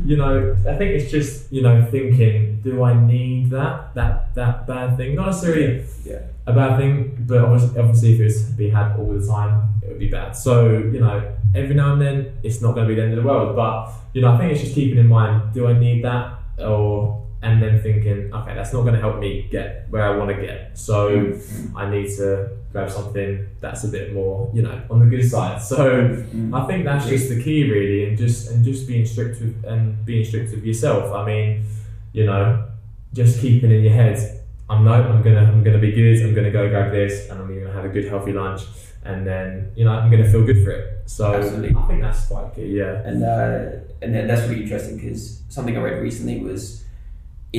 you 0.04 0.16
know, 0.16 0.56
I 0.68 0.74
think 0.78 0.90
it's 0.96 1.10
just 1.10 1.52
you 1.52 1.62
know 1.62 1.76
thinking, 1.90 2.60
do 2.62 2.82
I 2.82 2.92
need 2.94 3.50
that 3.50 3.94
that 3.94 4.34
that 4.34 4.66
bad 4.66 4.96
thing? 4.96 5.14
Not 5.14 5.26
necessarily 5.26 5.84
Yeah. 6.04 6.22
a 6.46 6.52
bad 6.52 6.78
thing, 6.78 6.94
but 7.28 7.38
obviously, 7.44 7.78
obviously 7.78 8.14
if 8.14 8.20
it 8.20 8.24
was 8.24 8.38
to 8.48 8.52
be 8.52 8.68
had 8.70 8.96
all 8.98 9.12
the 9.18 9.26
time, 9.26 9.54
it 9.82 9.88
would 9.90 9.98
be 9.98 10.08
bad. 10.08 10.32
So, 10.36 10.54
you 10.94 11.00
know, 11.00 11.16
every 11.54 11.74
now 11.74 11.92
and 11.94 12.00
then, 12.02 12.16
it's 12.42 12.60
not 12.62 12.74
going 12.74 12.86
to 12.86 12.88
be 12.92 12.96
the 12.98 13.02
end 13.06 13.12
of 13.14 13.22
the 13.22 13.28
world. 13.28 13.54
But, 13.56 13.90
you 14.14 14.20
know, 14.22 14.32
I 14.32 14.38
think 14.38 14.52
it's 14.52 14.60
just 14.62 14.74
keeping 14.74 14.98
in 14.98 15.08
mind, 15.08 15.52
do 15.54 15.66
I 15.66 15.72
need 15.78 16.04
that? 16.04 16.34
Or, 16.58 17.25
and 17.42 17.62
then 17.62 17.80
thinking, 17.82 18.32
okay, 18.32 18.54
that's 18.54 18.72
not 18.72 18.82
going 18.82 18.94
to 18.94 19.00
help 19.00 19.18
me 19.18 19.48
get 19.50 19.86
where 19.90 20.02
I 20.02 20.16
want 20.16 20.30
to 20.30 20.40
get. 20.40 20.76
So, 20.76 21.38
I 21.74 21.88
need 21.90 22.08
to 22.16 22.50
grab 22.72 22.90
something 22.90 23.46
that's 23.60 23.84
a 23.84 23.88
bit 23.88 24.12
more, 24.14 24.50
you 24.54 24.62
know, 24.62 24.82
on 24.90 25.00
the 25.00 25.06
good 25.06 25.28
side. 25.28 25.60
So, 25.62 26.24
I 26.52 26.66
think 26.66 26.84
that's 26.84 27.06
just 27.06 27.28
the 27.28 27.42
key, 27.42 27.70
really, 27.70 28.08
and 28.08 28.16
just 28.16 28.50
and 28.50 28.64
just 28.64 28.88
being 28.88 29.04
strict 29.04 29.40
with 29.40 29.64
and 29.64 30.04
being 30.04 30.24
strict 30.24 30.50
with 30.52 30.64
yourself. 30.64 31.12
I 31.12 31.24
mean, 31.24 31.64
you 32.12 32.24
know, 32.24 32.66
just 33.12 33.40
keeping 33.40 33.70
in 33.70 33.82
your 33.82 33.92
head, 33.92 34.44
I'm 34.68 34.84
no, 34.84 34.92
I'm 34.92 35.22
gonna 35.22 35.44
I'm 35.44 35.62
gonna 35.62 35.78
be 35.78 35.92
good. 35.92 36.22
I'm 36.22 36.34
gonna 36.34 36.50
go 36.50 36.68
grab 36.68 36.90
this, 36.90 37.28
and 37.30 37.40
I'm 37.40 37.48
gonna 37.48 37.72
have 37.72 37.84
a 37.84 37.88
good 37.88 38.06
healthy 38.06 38.32
lunch, 38.32 38.62
and 39.04 39.26
then 39.26 39.72
you 39.76 39.84
know 39.84 39.92
I'm 39.92 40.10
gonna 40.10 40.28
feel 40.28 40.44
good 40.44 40.64
for 40.64 40.70
it. 40.70 41.08
So 41.08 41.34
Absolutely. 41.34 41.76
I 41.76 41.86
think 41.86 42.02
that's 42.02 42.26
quite 42.26 42.54
key. 42.54 42.66
Yeah. 42.66 43.02
And 43.04 43.22
uh, 43.22 43.80
and 44.02 44.28
that's 44.28 44.48
really 44.48 44.62
interesting 44.64 44.96
because 44.96 45.42
something 45.48 45.76
I 45.76 45.80
read 45.80 46.02
recently 46.02 46.40
was 46.40 46.84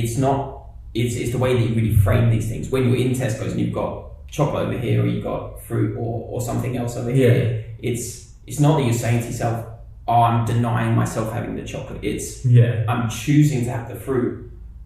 it's 0.00 0.16
not 0.26 0.38
it's, 1.00 1.14
it's 1.22 1.32
the 1.36 1.38
way 1.44 1.50
that 1.56 1.62
you 1.68 1.72
really 1.80 1.94
frame 2.06 2.26
these 2.34 2.48
things. 2.50 2.64
When 2.72 2.82
you're 2.88 2.96
in 3.06 3.10
Tesco's 3.20 3.52
and 3.54 3.60
you've 3.60 3.74
got 3.84 3.92
chocolate 4.36 4.62
over 4.66 4.78
here 4.86 4.98
or 5.02 5.06
you've 5.12 5.24
got 5.32 5.40
fruit 5.68 5.92
or, 6.02 6.12
or 6.32 6.40
something 6.48 6.72
else 6.80 6.96
over 7.00 7.10
here, 7.20 7.40
it's 7.88 8.04
it's 8.46 8.60
not 8.64 8.72
that 8.78 8.84
you're 8.86 9.00
saying 9.06 9.20
to 9.24 9.26
yourself, 9.32 9.56
"Oh, 10.10 10.22
I'm 10.28 10.40
denying 10.52 10.92
myself 11.02 11.26
having 11.36 11.54
the 11.60 11.64
chocolate." 11.72 12.00
It's 12.12 12.28
Yeah. 12.58 12.84
I'm 12.92 13.04
choosing 13.22 13.60
to 13.66 13.70
have 13.76 13.86
the 13.92 13.98
fruit 14.06 14.30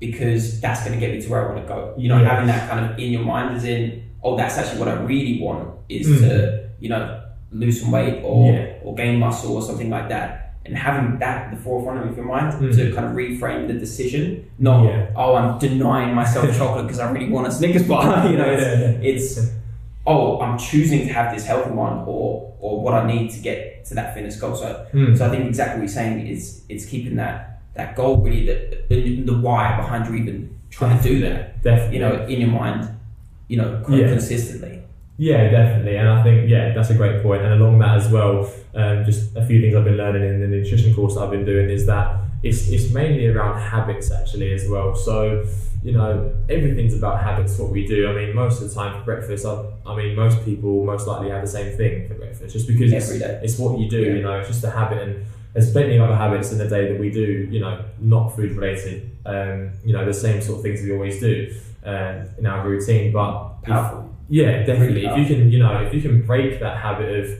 because 0.00 0.60
that's 0.60 0.80
going 0.84 0.94
to 0.98 1.00
get 1.04 1.10
me 1.14 1.20
to 1.24 1.28
where 1.30 1.40
I 1.44 1.54
want 1.54 1.60
to 1.66 1.68
go. 1.74 1.80
You 1.96 2.08
know, 2.10 2.20
Yeah. 2.20 2.28
having 2.32 2.48
that 2.54 2.68
kind 2.70 2.80
of 2.84 2.98
in 2.98 3.08
your 3.16 3.24
mind 3.34 3.56
is 3.56 3.64
in, 3.64 4.02
oh, 4.24 4.36
that's 4.36 4.58
actually 4.58 4.80
what 4.82 4.88
I 4.88 4.96
really 5.12 5.36
want 5.40 5.68
is 5.88 6.06
Mm. 6.08 6.18
to, 6.26 6.68
you 6.80 6.88
know, 6.92 7.20
lose 7.52 7.76
some 7.80 7.90
weight 7.92 8.16
or 8.24 8.52
Yeah. 8.52 8.66
or 8.84 8.94
gain 9.02 9.18
muscle 9.20 9.54
or 9.54 9.62
something 9.62 9.90
like 9.96 10.08
that. 10.08 10.51
And 10.64 10.76
having 10.76 11.18
that 11.18 11.46
at 11.46 11.50
the 11.50 11.56
forefront 11.56 12.08
of 12.08 12.16
your 12.16 12.24
mind 12.24 12.52
Mm. 12.54 12.74
to 12.76 12.92
kind 12.94 13.06
of 13.08 13.12
reframe 13.16 13.66
the 13.66 13.74
decision, 13.74 14.44
not 14.58 14.84
Yeah. 14.84 15.06
oh, 15.16 15.34
I'm 15.34 15.58
denying 15.58 16.14
myself 16.14 16.56
chocolate 16.58 16.86
because 16.86 17.00
I 17.00 17.10
really 17.10 17.30
want 17.30 17.48
a 17.48 17.50
Snickers 17.50 17.82
bar. 17.82 18.26
you 18.30 18.36
know, 18.38 18.44
it's, 18.48 18.62
Yeah. 18.62 19.10
it's 19.10 19.50
oh, 20.06 20.40
I'm 20.40 20.56
choosing 20.58 21.00
to 21.08 21.12
have 21.12 21.34
this 21.34 21.44
healthy 21.46 21.70
one 21.70 22.04
or 22.06 22.48
or 22.60 22.80
what 22.80 22.94
I 22.94 23.04
need 23.12 23.30
to 23.32 23.40
get 23.40 23.84
to 23.86 23.94
that 23.96 24.14
fitness 24.14 24.36
goal. 24.40 24.54
So 24.54 24.86
Mm. 24.94 25.16
so 25.18 25.26
I 25.26 25.30
think 25.30 25.46
exactly 25.46 25.80
what 25.80 25.88
you're 25.88 25.96
saying 26.00 26.26
is 26.28 26.62
it's 26.68 26.86
keeping 26.86 27.16
that 27.16 27.58
that 27.74 27.96
goal 27.96 28.18
really 28.18 28.46
the 28.46 28.56
the, 28.88 29.22
the 29.22 29.36
why 29.46 29.76
behind 29.76 30.06
you 30.08 30.14
even 30.22 30.50
trying 30.70 30.96
to 30.96 31.02
do 31.02 31.20
that. 31.22 31.60
Definitely. 31.62 31.94
You 31.96 32.02
know, 32.04 32.14
in 32.32 32.40
your 32.40 32.50
mind, 32.50 32.88
you 33.48 33.56
know, 33.56 33.82
Yeah. 33.88 34.08
consistently. 34.14 34.78
Yeah, 35.18 35.50
definitely, 35.50 35.96
and 35.96 36.08
I 36.08 36.22
think 36.22 36.48
yeah, 36.48 36.72
that's 36.74 36.90
a 36.90 36.94
great 36.94 37.22
point. 37.22 37.42
And 37.42 37.52
along 37.54 37.78
that 37.80 37.96
as 37.96 38.08
well, 38.10 38.50
um, 38.74 39.04
just 39.04 39.36
a 39.36 39.44
few 39.44 39.60
things 39.60 39.74
I've 39.74 39.84
been 39.84 39.96
learning 39.98 40.22
in 40.22 40.40
the 40.40 40.46
nutrition 40.48 40.94
course 40.94 41.14
that 41.14 41.20
I've 41.20 41.30
been 41.30 41.44
doing 41.44 41.68
is 41.70 41.86
that 41.86 42.18
it's 42.42 42.68
it's 42.70 42.92
mainly 42.92 43.26
around 43.28 43.60
habits 43.60 44.10
actually 44.10 44.52
as 44.54 44.66
well. 44.68 44.94
So 44.94 45.44
you 45.84 45.92
know, 45.92 46.32
everything's 46.48 46.94
about 46.94 47.20
habits. 47.22 47.58
What 47.58 47.70
we 47.70 47.86
do. 47.86 48.08
I 48.08 48.14
mean, 48.14 48.34
most 48.34 48.62
of 48.62 48.68
the 48.68 48.74
time 48.74 48.98
for 48.98 49.04
breakfast, 49.04 49.44
I, 49.44 49.64
I 49.84 49.96
mean, 49.96 50.14
most 50.16 50.44
people 50.44 50.84
most 50.84 51.06
likely 51.06 51.28
have 51.30 51.42
the 51.42 51.48
same 51.48 51.76
thing 51.76 52.08
for 52.08 52.14
breakfast, 52.14 52.52
just 52.54 52.66
because 52.66 52.92
it's 52.92 53.10
it's 53.10 53.58
what 53.58 53.78
you 53.78 53.88
do. 53.90 54.00
Yeah. 54.00 54.14
You 54.14 54.22
know, 54.22 54.38
it's 54.38 54.48
just 54.48 54.64
a 54.64 54.70
habit, 54.70 55.02
and 55.06 55.24
there's 55.52 55.70
plenty 55.72 55.96
of 55.96 56.02
other 56.02 56.16
habits 56.16 56.50
in 56.52 56.58
the 56.58 56.68
day 56.68 56.90
that 56.90 56.98
we 56.98 57.10
do. 57.10 57.46
You 57.50 57.60
know, 57.60 57.84
not 58.00 58.34
food 58.34 58.52
related. 58.52 59.10
Um, 59.26 59.72
you 59.84 59.92
know, 59.92 60.04
the 60.06 60.14
same 60.14 60.40
sort 60.40 60.58
of 60.58 60.62
things 60.62 60.82
we 60.82 60.90
always 60.92 61.20
do 61.20 61.54
um, 61.84 62.28
in 62.38 62.46
our 62.46 62.66
routine, 62.66 63.12
but 63.12 63.52
if- 63.62 63.68
Powerful. 63.68 64.08
Yeah, 64.32 64.62
definitely. 64.62 65.04
If 65.04 65.18
you 65.18 65.26
can, 65.26 65.52
you 65.52 65.58
know, 65.58 65.82
if 65.82 65.92
you 65.92 66.00
can 66.00 66.24
break 66.24 66.58
that 66.60 66.78
habit 66.78 67.10
of 67.20 67.38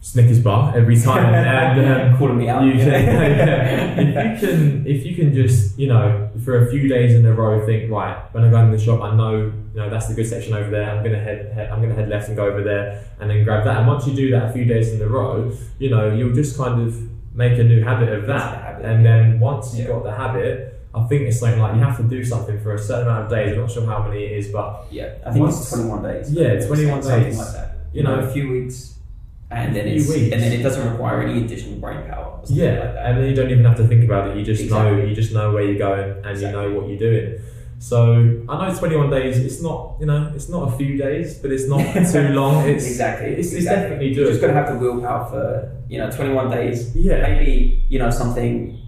Snickers 0.00 0.38
bar 0.38 0.72
every 0.76 0.98
time, 0.98 1.34
and 1.34 2.12
um, 2.12 2.18
Calling 2.18 2.38
me 2.38 2.48
out. 2.48 2.62
you 2.62 2.74
can, 2.74 2.86
if 3.98 4.42
you 4.42 4.48
can, 4.48 4.86
if 4.86 5.04
you 5.06 5.16
can 5.16 5.34
just, 5.34 5.76
you 5.76 5.88
know, 5.88 6.30
for 6.44 6.64
a 6.64 6.70
few 6.70 6.88
days 6.88 7.16
in 7.16 7.26
a 7.26 7.32
row, 7.32 7.66
think 7.66 7.90
right 7.90 8.16
when 8.32 8.44
I 8.44 8.50
go 8.50 8.60
in 8.60 8.70
the 8.70 8.78
shop, 8.78 9.02
I 9.02 9.16
know, 9.16 9.52
you 9.74 9.80
know, 9.80 9.90
that's 9.90 10.06
the 10.06 10.14
good 10.14 10.26
section 10.26 10.54
over 10.54 10.70
there. 10.70 10.88
I'm 10.88 11.02
gonna 11.02 11.18
head, 11.18 11.52
head 11.52 11.68
I'm 11.68 11.82
gonna 11.82 11.96
head 11.96 12.08
left 12.08 12.28
and 12.28 12.36
go 12.36 12.46
over 12.46 12.62
there, 12.62 13.04
and 13.18 13.28
then 13.28 13.42
grab 13.42 13.64
that. 13.64 13.78
And 13.78 13.88
once 13.88 14.06
you 14.06 14.14
do 14.14 14.30
that 14.30 14.50
a 14.50 14.52
few 14.52 14.64
days 14.64 14.92
in 14.92 15.02
a 15.02 15.08
row, 15.08 15.52
you 15.80 15.90
know, 15.90 16.14
you'll 16.14 16.32
just 16.32 16.56
kind 16.56 16.80
of 16.80 16.96
make 17.34 17.58
a 17.58 17.64
new 17.64 17.82
habit 17.82 18.08
of 18.08 18.28
that. 18.28 18.62
habit, 18.62 18.84
and 18.84 19.04
then 19.04 19.40
once 19.40 19.76
you've 19.76 19.88
got 19.88 20.04
the 20.04 20.12
habit, 20.12 20.79
I 20.94 21.04
think 21.06 21.22
it's 21.22 21.38
something 21.40 21.60
like 21.60 21.74
you 21.76 21.80
have 21.82 21.96
to 21.98 22.02
do 22.02 22.24
something 22.24 22.58
for 22.60 22.74
a 22.74 22.78
certain 22.78 23.06
amount 23.06 23.24
of 23.24 23.30
days. 23.30 23.52
I'm 23.54 23.60
not 23.60 23.70
sure 23.70 23.86
how 23.86 24.02
many 24.06 24.24
it 24.24 24.32
is, 24.38 24.48
but 24.48 24.86
Yeah, 24.90 25.14
I 25.24 25.30
think 25.32 25.44
Once- 25.44 25.60
it's 25.60 25.70
21 25.70 26.02
days. 26.02 26.32
Yeah, 26.32 26.66
21 26.66 27.02
something 27.02 27.22
days. 27.24 27.38
like 27.38 27.52
that. 27.52 27.76
You 27.92 28.02
know, 28.02 28.18
a 28.20 28.26
few 28.28 28.50
weeks, 28.50 28.98
and 29.50 29.74
then 29.74 29.86
it's 29.88 30.08
weeks. 30.08 30.32
and 30.32 30.42
then 30.42 30.52
it 30.52 30.62
doesn't 30.62 30.90
require 30.92 31.22
any 31.22 31.44
additional 31.44 31.78
brain 31.78 32.02
power. 32.08 32.40
Yeah, 32.46 32.78
like 32.80 32.94
and 33.04 33.18
then 33.18 33.24
you 33.28 33.34
don't 33.34 33.50
even 33.50 33.64
have 33.64 33.76
to 33.76 33.86
think 33.86 34.04
about 34.04 34.28
it. 34.30 34.36
You 34.36 34.44
just 34.44 34.68
know 34.70 34.96
you 34.96 35.14
just 35.14 35.32
know 35.32 35.52
where 35.52 35.62
you're 35.64 35.78
going 35.78 36.10
and 36.10 36.26
Exactly. 36.26 36.46
you 36.62 36.70
know 36.70 36.76
what 36.80 36.88
you're 36.88 36.98
doing. 36.98 37.38
So 37.78 38.42
I 38.48 38.68
know 38.68 38.74
21 38.74 39.10
days. 39.10 39.38
It's 39.38 39.62
not 39.62 39.96
you 40.00 40.06
know 40.06 40.30
it's 40.34 40.48
not 40.48 40.72
a 40.72 40.76
few 40.76 40.96
days, 40.98 41.38
but 41.38 41.50
it's 41.50 41.66
not 41.68 41.80
too 42.12 42.28
long. 42.34 42.68
It's 42.68 42.86
exactly. 42.86 43.28
It's, 43.34 43.48
it's 43.48 43.56
exactly. 43.56 43.82
definitely 43.82 44.14
You're 44.14 44.28
just 44.28 44.40
gonna 44.40 44.52
have 44.54 44.68
the 44.72 44.78
willpower 44.78 45.24
for 45.30 45.72
you 45.88 45.98
know 45.98 46.10
21 46.10 46.50
days. 46.50 46.94
Yeah. 46.96 47.22
Maybe 47.22 47.82
you 47.88 47.98
know 47.98 48.10
something 48.10 48.78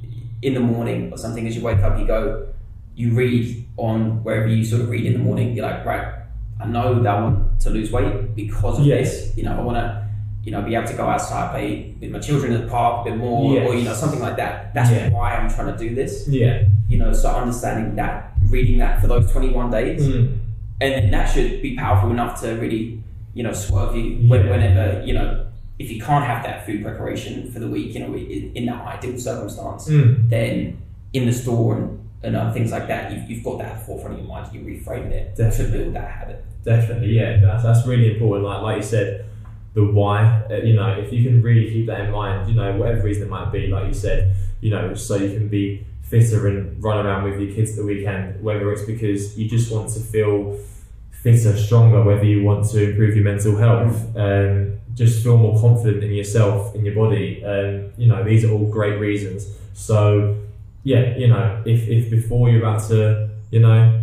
in 0.42 0.54
the 0.54 0.60
morning 0.60 1.12
or 1.12 1.16
something 1.18 1.46
as 1.46 1.56
you 1.56 1.62
wake 1.62 1.78
up. 1.78 1.98
You 1.98 2.06
go, 2.06 2.48
you 2.94 3.14
read 3.14 3.64
on 3.76 4.22
wherever 4.24 4.48
you 4.48 4.64
sort 4.64 4.82
of 4.82 4.90
read 4.90 5.06
in 5.06 5.14
the 5.14 5.18
morning. 5.18 5.54
You're 5.54 5.66
like, 5.66 5.84
right, 5.86 6.14
I 6.60 6.66
know 6.66 7.02
that 7.02 7.14
I 7.16 7.22
want 7.22 7.60
to 7.60 7.70
lose 7.70 7.90
weight 7.90 8.34
because 8.34 8.78
of 8.78 8.84
Yes. 8.86 9.10
this. 9.28 9.36
You 9.36 9.44
know, 9.44 9.56
I 9.58 9.62
want 9.62 9.76
to. 9.78 10.02
You 10.44 10.50
know, 10.50 10.60
be 10.62 10.74
able 10.74 10.88
to 10.88 10.94
go 10.94 11.04
outside, 11.06 11.52
play 11.52 11.94
with 12.00 12.10
my 12.10 12.18
children 12.18 12.52
in 12.52 12.62
the 12.62 12.66
park 12.66 13.06
a 13.06 13.10
bit 13.10 13.16
more, 13.16 13.54
Yes. 13.54 13.70
or 13.70 13.76
you 13.76 13.84
know, 13.84 13.92
something 13.94 14.18
like 14.18 14.36
that. 14.38 14.74
That's 14.74 14.90
Yeah. 14.90 15.10
why 15.10 15.36
I'm 15.36 15.48
trying 15.48 15.70
to 15.72 15.78
do 15.78 15.94
this. 15.94 16.26
Yeah. 16.28 16.64
You 16.88 16.98
know, 16.98 17.12
so 17.12 17.28
understanding 17.30 17.94
that, 17.94 18.32
reading 18.50 18.78
that 18.78 19.00
for 19.00 19.06
those 19.06 19.30
21 19.30 19.70
days, 19.70 20.04
Mm. 20.08 20.38
and 20.80 21.12
that 21.14 21.26
should 21.26 21.62
be 21.62 21.76
powerful 21.76 22.10
enough 22.10 22.40
to 22.40 22.54
really, 22.56 22.98
you 23.34 23.44
know, 23.44 23.52
swerve 23.52 23.94
you 23.94 24.02
Yeah. 24.02 24.50
whenever, 24.50 25.02
you 25.06 25.14
know, 25.14 25.44
if 25.82 25.90
you 25.90 26.00
can't 26.00 26.24
have 26.24 26.42
that 26.44 26.64
food 26.66 26.82
preparation 26.82 27.50
for 27.52 27.58
the 27.58 27.68
week, 27.68 27.94
you 27.94 28.00
know, 28.00 28.14
in, 28.14 28.52
in 28.54 28.66
that 28.66 28.80
ideal 28.86 29.18
circumstance, 29.18 29.88
Mm. 29.88 30.28
then 30.30 30.78
in 31.12 31.26
the 31.26 31.32
store 31.32 31.76
and, 31.76 31.98
and 32.22 32.36
other 32.36 32.52
things 32.52 32.70
like 32.70 32.86
that, 32.88 33.12
you've, 33.12 33.28
you've 33.30 33.44
got 33.44 33.58
that 33.58 33.72
at 33.72 33.78
the 33.80 33.84
forefront 33.86 34.14
of 34.14 34.20
your 34.20 34.28
mind, 34.28 34.52
you 34.54 34.60
reframe 34.60 35.10
it 35.10 35.36
to 35.36 35.42
Definitely. 35.44 35.78
build 35.78 35.94
that 35.94 36.10
habit. 36.10 36.44
Definitely, 36.64 37.10
yeah, 37.20 37.40
that's, 37.40 37.64
that's 37.64 37.86
really 37.86 38.12
important. 38.14 38.46
Like 38.46 38.62
like 38.62 38.76
you 38.76 38.82
said, 38.82 39.24
the 39.74 39.84
why. 39.84 40.42
Uh, 40.50 40.54
you 40.68 40.74
know, 40.74 40.90
if 41.02 41.12
you 41.12 41.24
can 41.24 41.42
really 41.42 41.68
keep 41.72 41.86
that 41.86 42.00
in 42.02 42.10
mind, 42.12 42.48
you 42.48 42.54
know, 42.54 42.76
whatever 42.76 43.02
reason 43.02 43.24
it 43.24 43.30
might 43.30 43.50
be, 43.50 43.66
like 43.66 43.86
you 43.88 43.94
said, 43.94 44.34
you 44.60 44.70
know, 44.70 44.94
so 44.94 45.16
you 45.16 45.30
can 45.36 45.48
be 45.48 45.84
fitter 46.02 46.46
and 46.46 46.60
run 46.84 47.04
around 47.04 47.24
with 47.24 47.40
your 47.40 47.52
kids 47.52 47.70
at 47.72 47.76
the 47.78 47.84
weekend. 47.84 48.42
Whether 48.44 48.70
it's 48.72 48.82
because 48.82 49.36
you 49.38 49.48
just 49.48 49.72
want 49.72 49.88
to 49.94 50.00
feel 50.00 50.58
fitter, 51.10 51.56
stronger, 51.56 52.02
whether 52.02 52.24
you 52.24 52.44
want 52.44 52.68
to 52.70 52.90
improve 52.90 53.16
your 53.16 53.24
mental 53.24 53.56
health, 53.56 53.96
um, 54.16 54.78
just 54.94 55.22
feel 55.22 55.36
more 55.38 55.58
confident 55.60 56.02
in 56.04 56.12
yourself, 56.12 56.74
in 56.74 56.84
your 56.84 56.94
body. 56.94 57.42
Um, 57.44 57.92
you 57.96 58.06
know, 58.08 58.22
these 58.24 58.44
are 58.44 58.50
all 58.52 58.66
great 58.70 58.98
reasons. 59.00 59.46
So, 59.74 60.36
yeah, 60.84 61.16
you 61.16 61.28
know, 61.28 61.62
if, 61.64 61.88
if 61.88 62.10
before 62.10 62.50
you're 62.50 62.60
about 62.60 62.82
to, 62.88 63.30
you 63.50 63.60
know, 63.60 64.00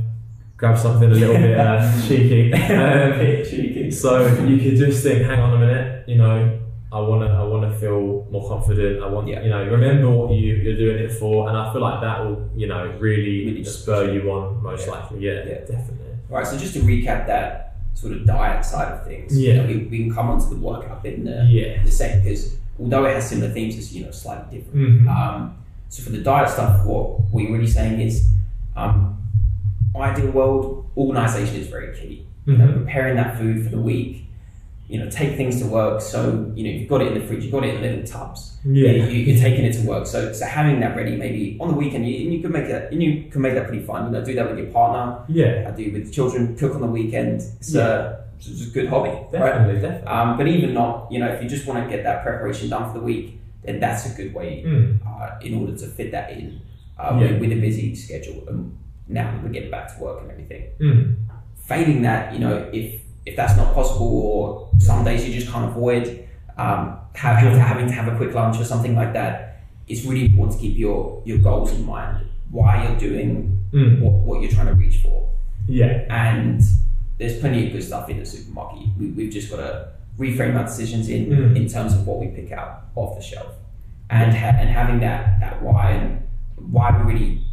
grab 0.58 0.78
something 0.78 1.10
a 1.12 1.14
little 1.14 1.36
bit 1.36 1.58
uh, 1.60 2.02
cheeky, 2.08 2.54
um, 2.74 3.46
cheeky. 3.46 3.92
so 3.92 4.26
you 4.46 4.58
could 4.58 4.78
just 4.78 5.04
think, 5.04 5.26
hang 5.26 5.40
on 5.40 5.54
a 5.54 5.60
minute, 5.66 6.08
you 6.08 6.16
know, 6.18 6.60
I 6.92 7.00
wanna 7.02 7.28
I 7.28 7.44
wanna 7.44 7.72
feel 7.78 8.26
more 8.32 8.48
confident. 8.50 9.04
I 9.04 9.08
want 9.08 9.28
Yeah. 9.28 9.44
you 9.44 9.50
know, 9.52 9.64
remember 9.64 10.10
what 10.10 10.32
you, 10.32 10.56
you're 10.56 10.76
doing 10.76 10.98
it 10.98 11.12
for 11.12 11.48
and 11.48 11.56
I 11.56 11.72
feel 11.72 11.82
like 11.82 12.02
that 12.02 12.26
will, 12.26 12.50
you 12.56 12.66
know, 12.68 12.92
really, 13.00 13.46
Really 13.46 13.64
spur 13.64 14.12
you 14.12 14.30
on 14.32 14.64
most 14.64 14.88
Yeah. 14.88 14.94
likely. 14.94 15.20
Yeah, 15.20 15.34
Yeah. 15.46 15.60
definitely. 15.60 16.08
All 16.32 16.38
right, 16.38 16.48
so 16.48 16.58
just 16.58 16.74
to 16.74 16.80
recap 16.80 17.28
that 17.28 17.69
sort 17.94 18.14
of 18.14 18.26
diet 18.26 18.64
side 18.66 18.92
of 18.94 19.04
things, 19.06 19.38
you 19.38 19.50
Yeah. 19.52 19.62
know, 19.62 19.68
we, 19.68 19.78
we 19.88 19.98
can 20.00 20.14
come 20.14 20.30
onto 20.30 20.50
the 20.50 20.56
workout 20.56 21.04
bit 21.04 21.16
in 21.16 21.26
the, 21.26 21.44
Yeah. 21.50 21.82
in 21.82 21.88
a 21.88 21.92
second 21.92 22.24
because 22.24 22.56
although 22.80 23.06
it 23.06 23.14
has 23.16 23.28
similar 23.30 23.52
themes, 23.52 23.78
it's 23.78 23.92
you 23.94 24.06
know 24.06 24.12
slightly 24.12 24.60
different. 24.60 25.04
Mhm. 25.04 25.08
Um, 25.10 25.56
so 25.90 26.04
for 26.04 26.12
the 26.12 26.20
diet 26.20 26.50
stuff, 26.50 26.86
what 26.86 27.20
we're 27.32 27.52
really 27.52 27.68
saying 27.68 28.00
is, 28.00 28.30
um, 28.76 29.18
ideal 29.96 30.32
world 30.32 30.86
organisation 30.96 31.56
is 31.56 31.68
very 31.68 31.94
key. 31.98 32.26
You 32.46 32.58
know, 32.58 32.68
Mhm. 32.68 32.74
preparing 32.86 33.16
that 33.18 33.38
food 33.38 33.64
for 33.64 33.70
the 33.70 33.82
week. 33.82 34.29
You 34.92 34.98
know, 35.00 35.10
take 35.10 35.38
things 35.38 35.62
to 35.62 35.68
work. 35.68 36.02
So 36.02 36.52
you 36.56 36.64
know, 36.64 36.70
you've 36.72 36.90
got 36.90 37.02
it 37.02 37.08
in 37.12 37.14
the 37.20 37.26
fridge, 37.28 37.44
you've 37.44 37.52
got 37.52 37.64
it 37.64 37.76
in 37.76 37.82
little 37.82 38.04
tubs. 38.04 38.58
Yeah. 38.66 38.90
You, 38.92 39.04
you're 39.28 39.40
taking 39.40 39.64
it 39.66 39.74
to 39.74 39.88
work. 39.88 40.08
So 40.08 40.34
so 40.34 40.46
having 40.46 40.80
that 40.80 40.96
ready, 40.98 41.16
maybe 41.16 41.58
on 41.62 41.68
the 41.70 41.76
weekend, 41.76 42.08
you, 42.10 42.16
and 42.26 42.34
you 42.34 42.42
can 42.42 42.52
make 42.52 42.68
that, 42.68 42.92
and 42.92 43.02
you 43.04 43.30
can 43.32 43.42
make 43.42 43.54
that 43.54 43.68
pretty 43.68 43.84
fun. 43.86 44.06
You 44.08 44.12
know, 44.20 44.26
do 44.26 44.34
that 44.34 44.50
with 44.50 44.58
your 44.58 44.72
partner. 44.72 45.24
Yeah. 45.30 45.68
I 45.68 45.72
do 45.78 45.92
with 45.94 46.12
children. 46.12 46.56
Cook 46.58 46.74
on 46.76 46.82
the 46.82 46.88
weekend. 46.88 47.42
It's, 47.60 47.76
uh, 47.76 48.24
it's 48.40 48.68
a 48.68 48.72
good 48.72 48.88
hobby, 48.90 49.10
right? 49.10 49.32
Definitely, 49.32 49.82
definitely. 49.82 50.08
Um, 50.08 50.38
but 50.38 50.48
even 50.48 50.74
not, 50.74 51.12
you 51.12 51.20
know, 51.20 51.28
if 51.28 51.44
you 51.44 51.48
just 51.50 51.68
want 51.68 51.84
to 51.84 51.90
get 51.96 52.04
that 52.06 52.24
preparation 52.24 52.70
done 52.70 52.92
for 52.92 52.98
the 53.00 53.06
week, 53.06 53.40
then 53.64 53.80
that's 53.80 54.12
a 54.12 54.16
good 54.16 54.34
way 54.34 54.64
Mm. 54.66 54.98
uh, 55.06 55.38
in 55.42 55.54
order 55.60 55.76
to 55.76 55.86
fit 55.88 56.12
that 56.14 56.32
in 56.32 56.62
uh, 56.98 57.16
Yeah. 57.20 57.34
with, 57.34 57.42
with 57.42 57.52
a 57.52 57.60
busy 57.62 57.94
schedule. 57.96 58.44
And 58.48 58.76
now 59.08 59.30
that 59.32 59.44
we're 59.44 59.50
getting 59.50 59.70
back 59.70 59.94
to 59.96 60.02
work 60.04 60.22
and 60.22 60.32
everything, 60.32 60.64
Mm. 60.80 61.16
failing 61.68 62.02
that, 62.04 62.34
you 62.34 62.40
know, 62.40 62.68
if 62.74 63.02
if 63.26 63.36
that's 63.36 63.56
not 63.58 63.76
possible, 63.76 64.08
or 64.08 64.69
some 64.80 65.04
days 65.04 65.28
you 65.28 65.34
just 65.40 65.52
can't 65.52 65.66
avoid 65.70 66.28
um, 66.58 66.98
having, 67.16 67.52
to, 67.54 67.60
having 67.60 67.88
to 67.88 67.94
have 67.94 68.08
a 68.12 68.16
quick 68.18 68.34
lunch 68.34 68.60
or 68.60 68.66
something 68.66 68.96
like 68.96 69.14
that, 69.14 69.62
it's 69.88 70.04
really 70.06 70.26
important 70.26 70.54
to 70.58 70.60
keep 70.66 70.78
your 70.78 71.22
your 71.26 71.38
goals 71.38 71.72
in 71.72 71.86
mind. 71.86 72.26
Why 72.52 72.84
you're 72.88 72.98
doing 72.98 73.56
Mm. 73.72 74.02
what, 74.02 74.14
what 74.26 74.42
you're 74.42 74.50
trying 74.52 74.66
to 74.66 74.74
reach 74.74 74.98
for 74.98 75.30
Yeah. 75.68 76.04
and 76.10 76.60
there's 77.20 77.38
plenty 77.40 77.68
of 77.68 77.72
good 77.74 77.84
stuff 77.84 78.10
in 78.10 78.18
the 78.18 78.26
supermarket. 78.26 78.88
We, 78.98 79.12
we've 79.12 79.32
just 79.32 79.52
got 79.52 79.58
to 79.58 79.90
reframe 80.18 80.56
our 80.58 80.64
decisions 80.66 81.08
in 81.08 81.28
Mm. 81.28 81.56
in 81.56 81.68
terms 81.68 81.94
of 81.94 82.08
what 82.08 82.18
we 82.20 82.28
pick 82.30 82.52
out 82.52 82.86
off 82.96 83.16
the 83.16 83.22
shelf, 83.24 83.52
and 84.10 84.34
ha- 84.34 84.58
and 84.60 84.70
having 84.70 85.00
that 85.02 85.40
that 85.42 85.62
why 85.62 85.92
and 85.92 86.24
why 86.72 86.90
we're 86.98 87.06
really 87.14 87.44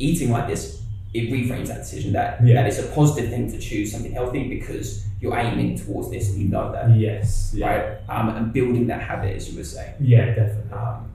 eating 0.00 0.30
like 0.30 0.48
this. 0.48 0.82
It 1.14 1.30
reframes 1.30 1.68
that 1.68 1.78
decision 1.78 2.12
that 2.14 2.44
Yeah. 2.44 2.54
that 2.56 2.66
it's 2.66 2.78
a 2.80 2.86
positive 2.98 3.30
thing 3.30 3.50
to 3.52 3.58
choose 3.58 3.92
something 3.92 4.12
healthy 4.12 4.48
because 4.48 5.06
you're 5.20 5.36
aiming 5.36 5.76
towards 5.78 6.10
this 6.10 6.30
and 6.30 6.40
you 6.42 6.48
know 6.48 6.72
that, 6.72 6.96
Yes. 6.96 7.52
Yeah. 7.54 7.66
right? 7.68 7.98
Um, 8.08 8.28
and 8.36 8.52
building 8.52 8.86
that 8.86 9.02
habit, 9.02 9.36
as 9.36 9.50
you 9.50 9.58
were 9.58 9.64
saying. 9.64 9.94
Yeah, 10.00 10.26
definitely. 10.34 10.72
Um, 10.72 11.12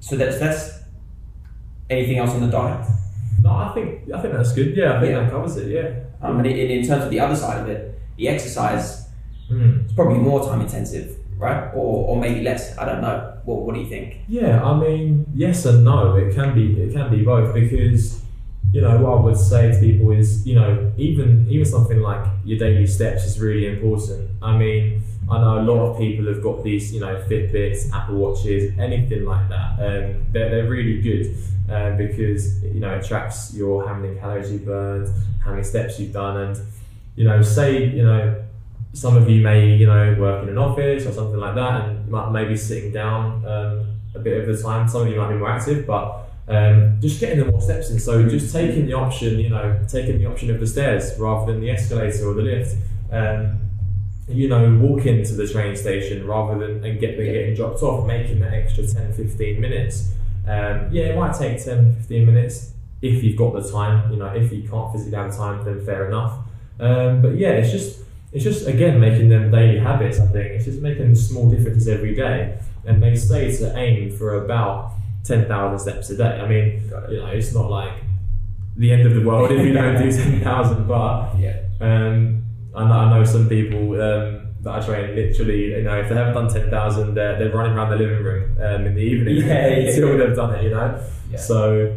so 0.00 0.16
that's 0.16 0.38
that's 0.38 0.80
anything 1.90 2.18
else 2.18 2.30
on 2.30 2.40
the 2.42 2.48
diet. 2.50 2.86
No, 3.42 3.50
I 3.50 3.72
think 3.74 4.12
I 4.14 4.20
think 4.20 4.34
that's 4.34 4.52
good. 4.52 4.76
Yeah, 4.76 4.96
I 4.96 5.00
think 5.00 5.12
Yeah. 5.12 5.20
that 5.20 5.30
covers 5.30 5.56
it. 5.56 5.68
Yeah. 5.68 5.88
Um, 6.20 6.38
and 6.38 6.46
in, 6.46 6.56
in 6.70 6.86
terms 6.86 7.04
of 7.04 7.10
the 7.10 7.20
other 7.20 7.36
side 7.36 7.60
of 7.62 7.68
it, 7.68 7.98
the 8.16 8.28
exercise 8.28 9.06
Mm. 9.50 9.84
It's 9.84 9.94
probably 9.94 10.18
more 10.18 10.44
time 10.46 10.60
intensive, 10.60 11.16
right? 11.38 11.70
Or, 11.72 12.08
or 12.08 12.20
maybe 12.20 12.42
less. 12.42 12.76
I 12.76 12.84
don't 12.84 13.00
know. 13.00 13.32
What, 13.46 13.62
what 13.62 13.74
do 13.74 13.80
you 13.80 13.86
think? 13.86 14.16
Yeah, 14.28 14.62
I 14.62 14.78
mean, 14.78 15.24
yes 15.34 15.64
and 15.64 15.84
no. 15.84 16.16
It 16.16 16.34
can 16.34 16.54
be 16.54 16.78
it 16.82 16.92
can 16.92 17.10
be 17.10 17.24
both 17.24 17.54
because 17.54 18.20
you 18.72 18.80
know 18.82 18.98
what 18.98 19.18
I 19.18 19.20
would 19.20 19.36
say 19.36 19.72
to 19.72 19.80
people 19.80 20.10
is 20.10 20.46
you 20.46 20.54
know 20.54 20.92
even 20.96 21.46
even 21.48 21.64
something 21.64 22.00
like 22.00 22.24
your 22.44 22.58
daily 22.58 22.86
steps 22.86 23.24
is 23.24 23.40
really 23.40 23.66
important. 23.66 24.30
I 24.42 24.56
mean, 24.56 25.02
I 25.30 25.40
know 25.40 25.60
a 25.60 25.62
lot 25.62 25.86
of 25.86 25.98
people 25.98 26.26
have 26.26 26.42
got 26.42 26.62
these 26.62 26.92
you 26.92 27.00
know 27.00 27.16
Fitbits, 27.28 27.92
Apple 27.92 28.16
Watches, 28.16 28.78
anything 28.78 29.24
like 29.24 29.48
that. 29.48 29.72
Um, 29.78 30.26
they're 30.32 30.50
they're 30.50 30.68
really 30.68 31.00
good 31.00 31.34
um, 31.70 31.96
because 31.96 32.62
you 32.62 32.80
know 32.80 32.94
it 32.94 33.04
tracks 33.04 33.54
your 33.54 33.86
how 33.86 33.94
many 33.94 34.18
calories 34.18 34.52
you've 34.52 34.66
burned, 34.66 35.08
how 35.42 35.52
many 35.52 35.62
steps 35.62 35.98
you've 35.98 36.12
done, 36.12 36.36
and 36.36 36.60
you 37.16 37.24
know 37.24 37.40
say 37.40 37.86
you 37.86 38.04
know 38.04 38.44
some 38.92 39.16
of 39.16 39.28
you 39.28 39.42
may, 39.42 39.76
you 39.76 39.86
know, 39.86 40.16
work 40.18 40.42
in 40.42 40.48
an 40.48 40.58
office 40.58 41.06
or 41.06 41.12
something 41.12 41.38
like 41.38 41.54
that, 41.54 41.88
and 41.88 42.06
you 42.06 42.12
might 42.12 42.30
maybe 42.30 42.56
sitting 42.56 42.92
down 42.92 43.44
um, 43.46 43.86
a 44.14 44.18
bit 44.18 44.40
of 44.40 44.46
the 44.46 44.60
time. 44.62 44.88
Some 44.88 45.02
of 45.02 45.08
you 45.08 45.16
might 45.16 45.28
be 45.28 45.36
more 45.36 45.50
active, 45.50 45.86
but 45.86 46.27
um, 46.48 46.98
just 47.00 47.20
getting 47.20 47.38
the 47.38 47.44
more 47.44 47.60
steps 47.60 47.90
in. 47.90 47.98
So 47.98 48.26
just 48.28 48.52
taking 48.52 48.86
the 48.86 48.94
option, 48.94 49.38
you 49.38 49.50
know, 49.50 49.78
taking 49.88 50.18
the 50.18 50.26
option 50.26 50.50
of 50.50 50.60
the 50.60 50.66
stairs 50.66 51.18
rather 51.18 51.52
than 51.52 51.60
the 51.60 51.70
escalator 51.70 52.28
or 52.28 52.34
the 52.34 52.42
lift. 52.42 52.76
Um, 53.12 53.60
you 54.28 54.48
know, 54.48 54.78
walking 54.80 55.24
to 55.24 55.34
the 55.34 55.48
train 55.48 55.74
station 55.74 56.26
rather 56.26 56.58
than 56.58 56.84
and 56.84 57.00
get 57.00 57.16
getting 57.16 57.54
dropped 57.54 57.82
off, 57.82 58.06
making 58.06 58.40
that 58.40 58.52
extra 58.52 58.86
10, 58.86 59.14
15 59.14 59.60
minutes. 59.60 60.12
Um, 60.46 60.88
yeah, 60.90 61.04
it 61.04 61.16
might 61.16 61.34
take 61.34 61.62
10, 61.62 61.96
15 61.96 62.26
minutes 62.26 62.72
if 63.00 63.22
you've 63.22 63.36
got 63.36 63.54
the 63.54 63.70
time. 63.70 64.10
You 64.10 64.18
know, 64.18 64.26
if 64.26 64.52
you 64.52 64.68
can't 64.68 64.92
physically 64.92 65.16
have 65.16 65.34
time, 65.34 65.64
then 65.64 65.84
fair 65.84 66.08
enough. 66.08 66.38
Um, 66.80 67.22
but 67.22 67.36
yeah, 67.36 67.50
it's 67.50 67.70
just 67.70 68.00
it's 68.32 68.44
just 68.44 68.66
again 68.66 69.00
making 69.00 69.28
them 69.28 69.50
daily 69.50 69.78
habits. 69.78 70.20
I 70.20 70.26
think 70.26 70.52
it's 70.52 70.66
just 70.66 70.82
making 70.82 71.14
small 71.14 71.50
differences 71.50 71.88
every 71.88 72.14
day. 72.14 72.58
And 72.84 73.02
they 73.02 73.16
say 73.16 73.54
to 73.58 73.76
aim 73.76 74.10
for 74.16 74.44
about 74.44 74.92
ten 75.28 75.46
thousand 75.46 75.78
steps 75.78 76.10
a 76.10 76.16
day. 76.16 76.40
I 76.40 76.48
mean, 76.48 76.66
it. 76.90 77.10
you 77.10 77.18
know, 77.20 77.26
it's 77.26 77.54
not 77.54 77.70
like 77.70 77.92
the 78.76 78.92
end 78.92 79.06
of 79.06 79.14
the 79.14 79.22
world 79.26 79.50
if 79.50 79.64
you 79.66 79.72
don't 79.72 80.00
do 80.02 80.10
ten 80.22 80.40
thousand. 80.42 80.86
But 80.88 81.38
Yeah. 81.38 81.60
um, 81.80 82.42
I 82.74 82.84
know, 82.88 82.94
I 82.94 83.18
know 83.18 83.24
some 83.24 83.48
people 83.48 84.00
um, 84.00 84.48
that 84.62 84.74
I 84.74 84.80
train 84.84 85.14
literally, 85.16 85.66
you 85.76 85.82
know, 85.82 85.98
if 86.00 86.08
they 86.08 86.14
haven't 86.14 86.34
done 86.34 86.48
10,000, 86.52 87.14
they're, 87.14 87.38
they're 87.38 87.52
running 87.52 87.72
around 87.76 87.90
the 87.90 87.96
living 87.96 88.22
room 88.22 88.56
um, 88.60 88.86
in 88.86 88.94
the 88.94 89.00
evening 89.00 89.36
Yeah, 89.46 89.46
yeah, 89.68 89.88
until 89.88 90.08
yeah. 90.10 90.16
they've 90.26 90.36
done 90.36 90.54
it, 90.54 90.64
you 90.64 90.70
know? 90.70 91.00
Yeah. 91.30 91.38
So, 91.38 91.96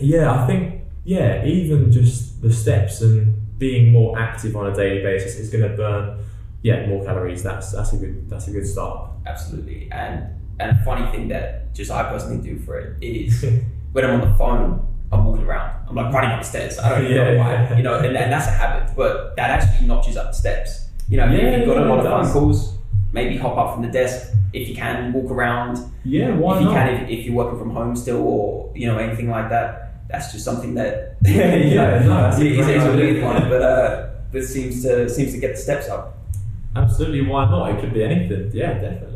yeah, 0.00 0.32
I 0.32 0.46
think, 0.46 0.82
yeah, 1.04 1.44
even 1.44 1.90
just 1.92 2.40
the 2.42 2.52
steps 2.52 3.00
and 3.00 3.34
being 3.58 3.92
more 3.92 4.18
active 4.18 4.56
on 4.56 4.66
a 4.70 4.74
daily 4.74 5.02
basis 5.02 5.36
is 5.36 5.50
going 5.50 5.68
to 5.68 5.76
burn, 5.76 6.18
yeah, 6.62 6.86
more 6.86 7.04
calories. 7.04 7.42
That's 7.42 7.72
that's 7.72 7.92
a 7.92 7.96
good 7.96 8.28
that's 8.28 8.48
a 8.48 8.50
good 8.50 8.66
start. 8.66 9.10
Absolutely. 9.26 9.88
And 9.92 10.26
and 10.58 10.78
a 10.78 10.84
funny 10.84 11.10
thing 11.12 11.28
that 11.28 11.74
just 11.74 11.90
I 11.90 12.04
personally 12.04 12.42
do 12.42 12.58
for 12.58 12.78
it 12.78 13.02
is 13.02 13.44
when 13.92 14.04
I'm 14.04 14.20
on 14.20 14.30
the 14.30 14.34
phone, 14.36 14.86
I'm 15.12 15.24
walking 15.24 15.44
around. 15.44 15.86
I'm 15.88 15.94
like 15.94 16.12
running 16.12 16.30
up 16.30 16.40
the 16.42 16.46
stairs. 16.48 16.78
I 16.78 16.88
don't 17.00 17.10
Yeah, 17.10 17.30
know 17.32 17.38
why. 17.38 17.52
yeah. 17.52 17.76
You 17.76 17.82
know, 17.82 17.94
and, 17.98 18.16
and 18.16 18.32
that's 18.32 18.46
a 18.48 18.50
habit, 18.50 18.94
but 18.96 19.36
that 19.36 19.50
actually 19.50 19.86
notches 19.86 20.16
up 20.16 20.28
the 20.28 20.36
steps. 20.36 20.88
You 21.08 21.18
know, 21.18 21.26
Yeah, 21.26 21.38
if 21.38 21.58
you've 21.60 21.68
got 21.68 21.76
yeah, 21.80 21.86
a 21.86 21.90
lot 21.94 22.04
of 22.04 22.06
phone 22.06 22.32
calls, 22.32 22.74
maybe 23.12 23.36
hop 23.36 23.56
up 23.56 23.74
from 23.74 23.82
the 23.82 23.90
desk. 23.90 24.32
If 24.52 24.68
you 24.68 24.74
can, 24.74 25.12
walk 25.12 25.30
around. 25.30 25.78
Yeah, 26.04 26.34
why 26.34 26.54
if 26.56 26.60
you 26.62 26.66
not? 26.66 26.74
can, 26.74 26.94
if, 26.94 27.10
if 27.10 27.26
you're 27.26 27.34
working 27.34 27.58
from 27.58 27.70
home 27.70 27.94
still, 27.94 28.22
or 28.22 28.72
you 28.74 28.86
know 28.86 28.96
anything 28.98 29.28
like 29.30 29.48
that, 29.50 30.08
that's 30.08 30.32
just 30.32 30.44
something 30.44 30.74
that 30.74 31.16
Yeah, 31.22 31.98
no, 32.04 32.28
it's, 32.28 32.38
it's 32.40 32.84
a 32.84 32.96
weird 32.96 33.22
one, 33.22 33.48
but 33.50 33.62
uh, 33.62 34.08
but 34.32 34.42
seems 34.44 34.82
to 34.82 35.08
seems 35.08 35.32
to 35.32 35.38
get 35.38 35.52
the 35.56 35.60
steps 35.60 35.88
up. 35.88 36.16
Absolutely, 36.74 37.22
why 37.22 37.44
not? 37.50 37.70
It 37.70 37.80
could 37.80 37.92
be 37.94 38.02
anything. 38.02 38.50
Yeah, 38.52 38.74
definitely. 38.74 39.15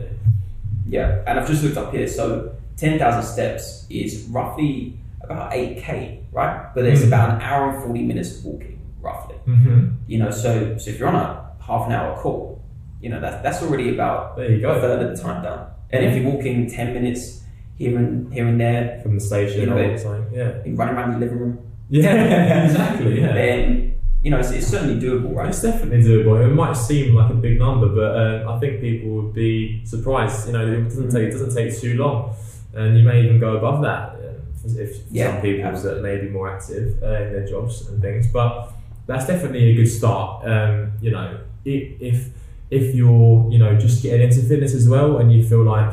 Yeah, 0.86 1.22
and 1.26 1.38
I've 1.38 1.46
just 1.48 1.62
looked 1.62 1.76
up 1.76 1.92
here. 1.94 2.06
So 2.08 2.52
ten 2.76 2.98
thousand 2.98 3.22
steps 3.24 3.86
is 3.90 4.24
roughly 4.30 4.98
about 5.22 5.52
eight 5.54 5.78
k, 5.78 6.20
right? 6.32 6.74
But 6.74 6.84
it's 6.86 7.02
Mhm. 7.02 7.06
about 7.08 7.30
an 7.36 7.40
hour 7.42 7.70
and 7.70 7.82
forty 7.82 8.02
minutes 8.02 8.38
of 8.38 8.44
walking, 8.44 8.78
roughly. 9.00 9.36
Mm-hmm. 9.46 9.88
You 10.06 10.18
know, 10.18 10.30
so 10.30 10.76
so 10.78 10.90
if 10.90 10.98
you're 10.98 11.08
on 11.08 11.14
a 11.16 11.44
half 11.60 11.86
an 11.86 11.92
hour 11.92 12.16
call, 12.16 12.60
you 13.00 13.08
know 13.10 13.20
that's 13.20 13.42
that's 13.42 13.62
already 13.62 13.94
about 13.94 14.36
There 14.36 14.50
you 14.50 14.60
go. 14.60 14.70
a 14.72 14.80
third 14.80 15.02
of 15.02 15.16
the 15.16 15.22
time 15.22 15.42
done. 15.42 15.66
And 15.90 16.04
if 16.04 16.16
you're 16.16 16.30
walking 16.32 16.68
ten 16.70 16.94
minutes 16.94 17.42
here 17.76 17.96
and 17.98 18.32
here 18.32 18.46
and 18.46 18.60
there, 18.60 19.00
From 19.02 19.14
the 19.14 19.20
station 19.20 19.60
You 19.60 19.66
know, 19.66 19.96
something. 19.96 20.26
Yeah. 20.32 20.52
you 20.64 20.74
run 20.74 20.90
around 20.94 21.12
the 21.14 21.18
living 21.18 21.38
room, 21.38 21.58
Yeah, 21.88 22.64
exactly. 22.64 23.20
Yeah. 23.20 23.32
then 23.32 23.94
you 24.22 24.30
know 24.30 24.38
it's, 24.38 24.50
it's 24.50 24.66
certainly 24.66 25.00
doable, 25.00 25.34
right? 25.34 25.48
It's 25.48 25.62
definitely 25.62 26.02
doable. 26.02 26.44
It 26.44 26.54
might 26.54 26.74
seem 26.74 27.14
like 27.14 27.30
a 27.30 27.34
big 27.34 27.58
number, 27.58 27.88
but 27.88 28.16
um, 28.44 28.48
I 28.48 28.58
think 28.60 28.80
people 28.80 29.10
would 29.10 29.32
be 29.34 29.82
surprised. 29.86 30.46
You 30.46 30.52
know, 30.54 30.66
it 30.66 30.84
doesn't 30.84 31.10
take 31.10 31.28
it 31.28 31.32
doesn't 31.32 31.54
take 31.54 31.78
too 31.78 31.94
long, 31.96 32.34
and 32.74 32.96
you 32.98 33.02
may 33.04 33.22
even 33.24 33.38
go 33.40 33.56
above 33.56 33.80
that 33.82 34.10
uh, 34.16 34.80
if 34.82 34.98
Yeah, 35.10 35.32
some 35.32 35.42
people 35.42 35.64
absolutely. 35.64 36.02
that 36.02 36.16
may 36.16 36.24
be 36.24 36.30
more 36.30 36.50
active 36.54 37.02
uh, 37.02 37.06
in 37.22 37.32
their 37.32 37.46
jobs 37.46 37.88
and 37.88 38.00
things. 38.02 38.26
But 38.26 38.72
that's 39.06 39.26
definitely 39.26 39.70
a 39.70 39.74
good 39.74 39.86
start. 39.88 40.44
Um, 40.46 40.92
you 41.00 41.10
know, 41.12 41.38
if 41.64 42.28
if 42.70 42.94
you're 42.94 43.50
you 43.50 43.58
know 43.58 43.76
just 43.78 44.02
getting 44.02 44.22
into 44.28 44.42
fitness 44.42 44.74
as 44.74 44.88
well, 44.88 45.18
and 45.18 45.32
you 45.32 45.42
feel 45.42 45.62
like 45.64 45.92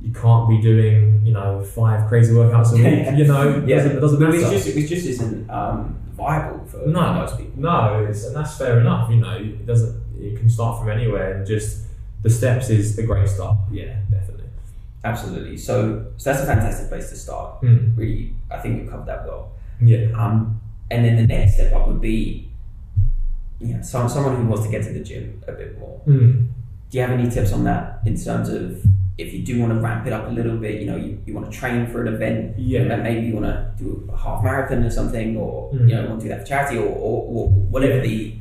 you 0.00 0.12
can't 0.12 0.48
be 0.48 0.60
doing 0.60 1.20
you 1.24 1.32
know 1.32 1.62
five 1.62 2.08
crazy 2.08 2.32
workouts 2.32 2.72
a 2.72 2.76
week, 2.76 3.18
you 3.18 3.26
know, 3.26 3.62
Yeah. 3.66 3.76
doesn't, 3.76 3.96
it 3.98 4.00
doesn't 4.00 4.18
matter. 4.20 4.34
it's 4.36 4.50
just 4.50 4.66
it 4.68 4.86
just 4.86 5.06
isn't 5.06 5.50
um, 5.50 5.98
viable 6.16 6.64
for, 6.66 6.78
No, 6.86 7.12
most 7.14 7.38
people. 7.38 7.60
No, 7.60 8.06
it's, 8.08 8.24
and 8.24 8.34
that's 8.34 8.56
fair 8.56 8.80
enough. 8.80 9.10
You 9.10 9.16
know, 9.16 9.36
it 9.36 9.66
doesn't. 9.66 10.02
You 10.18 10.36
can 10.36 10.48
start 10.48 10.80
from 10.80 10.90
anywhere, 10.90 11.36
and 11.36 11.46
just 11.46 11.86
the 12.22 12.30
steps 12.30 12.70
is 12.70 12.98
a 12.98 13.02
great 13.02 13.28
start. 13.28 13.56
Yeah, 13.70 13.96
definitely. 14.10 14.46
Absolutely. 15.04 15.56
So, 15.56 16.06
so 16.16 16.30
that's 16.30 16.42
a 16.42 16.46
fantastic 16.46 16.88
place 16.88 17.10
to 17.10 17.16
start. 17.16 17.62
Mm. 17.62 17.96
Really, 17.96 18.34
I 18.50 18.58
think 18.58 18.80
we've 18.80 18.90
covered 18.90 19.06
that 19.06 19.24
well. 19.24 19.52
Yeah. 19.80 20.08
Um, 20.16 20.60
and 20.90 21.04
then 21.04 21.16
the 21.16 21.26
next 21.26 21.54
step 21.54 21.72
up 21.74 21.86
would 21.86 22.00
be, 22.00 22.50
know, 23.60 23.82
some, 23.82 24.08
someone 24.08 24.36
who 24.36 24.46
wants 24.46 24.64
to 24.64 24.70
get 24.70 24.82
to 24.84 24.92
the 24.92 25.00
gym 25.00 25.42
a 25.46 25.52
bit 25.52 25.78
more. 25.78 26.00
Mm. 26.06 26.48
Do 26.90 26.98
you 26.98 27.00
have 27.02 27.10
any 27.10 27.30
tips 27.30 27.52
on 27.52 27.64
that 27.64 28.00
in 28.06 28.16
terms 28.20 28.48
of 28.48 28.84
if 29.18 29.32
you 29.32 29.40
do 29.42 29.60
want 29.60 29.72
to 29.72 29.80
ramp 29.80 30.06
it 30.06 30.12
up 30.12 30.26
a 30.26 30.30
little 30.30 30.56
bit? 30.56 30.80
You 30.80 30.86
know, 30.90 30.96
you, 30.96 31.20
you 31.26 31.34
want 31.34 31.50
to 31.50 31.56
train 31.58 31.86
for 31.86 32.02
an 32.04 32.14
event, 32.14 32.58
Yeah. 32.58 32.80
and 32.82 33.02
maybe 33.02 33.26
you 33.26 33.34
want 33.34 33.46
to 33.46 33.70
do 33.78 34.08
a 34.12 34.16
half 34.16 34.42
marathon 34.44 34.84
or 34.84 34.90
something, 34.90 35.36
or 35.36 35.72
Mm. 35.72 35.88
you 35.88 35.94
know, 35.94 36.06
want 36.08 36.20
to 36.20 36.24
do 36.26 36.28
that 36.30 36.40
for 36.42 36.46
charity, 36.46 36.78
or, 36.78 36.86
or, 36.86 37.18
or 37.34 37.48
whatever 37.48 38.00
the 38.00 38.34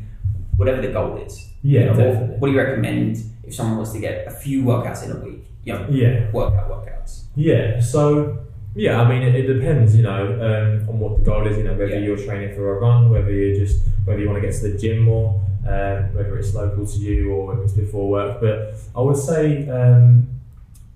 whatever 0.58 0.82
the 0.82 0.88
goal 0.90 1.18
is. 1.18 1.50
Yeah, 1.64 1.80
You 1.82 1.86
know, 1.88 2.10
what, 2.12 2.30
what 2.40 2.48
do 2.48 2.54
you 2.54 2.60
recommend 2.60 3.18
if 3.44 3.54
someone 3.56 3.78
wants 3.78 3.92
to 3.94 4.00
get 4.00 4.26
a 4.28 4.32
few 4.32 4.64
workouts 4.64 5.04
in 5.04 5.12
a 5.12 5.20
week? 5.20 5.46
You 5.66 5.74
know, 5.74 5.86
Yeah. 5.90 6.32
workout 6.32 6.70
workouts. 6.70 7.24
Yeah. 7.36 7.80
So. 7.80 8.40
Yeah, 8.78 9.02
I 9.02 9.08
mean, 9.10 9.22
it, 9.24 9.34
it 9.36 9.48
depends, 9.54 9.96
you 9.96 10.04
know, 10.04 10.22
um, 10.48 10.90
on 10.90 11.00
what 11.00 11.16
the 11.18 11.24
goal 11.24 11.48
is. 11.48 11.58
You 11.58 11.64
know, 11.64 11.72
whether 11.76 11.88
Yeah. 11.98 12.00
you're 12.06 12.18
training 12.18 12.54
for 12.56 12.76
a 12.76 12.80
run, 12.82 13.10
whether 13.10 13.32
you're 13.32 13.56
just 13.56 13.78
whether 14.04 14.20
you 14.20 14.28
want 14.30 14.42
to 14.42 14.46
get 14.48 14.54
to 14.60 14.68
the 14.70 14.78
gym 14.78 15.00
more, 15.04 15.42
um, 15.66 16.14
whether 16.14 16.38
it's 16.38 16.54
local 16.54 16.86
to 16.86 16.98
you 17.00 17.32
or 17.32 17.48
whether 17.48 17.64
it's 17.64 17.72
before 17.72 18.10
work. 18.10 18.42
But 18.42 18.74
I 18.94 19.00
would 19.00 19.16
say, 19.16 19.68
um, 19.70 20.28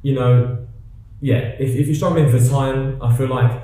you 0.01 0.15
know, 0.15 0.57
yeah, 1.21 1.55
if, 1.59 1.75
if 1.75 1.87
you're 1.87 1.95
struggling 1.95 2.29
for 2.29 2.39
time, 2.49 3.01
I 3.01 3.15
feel 3.15 3.27
like, 3.27 3.63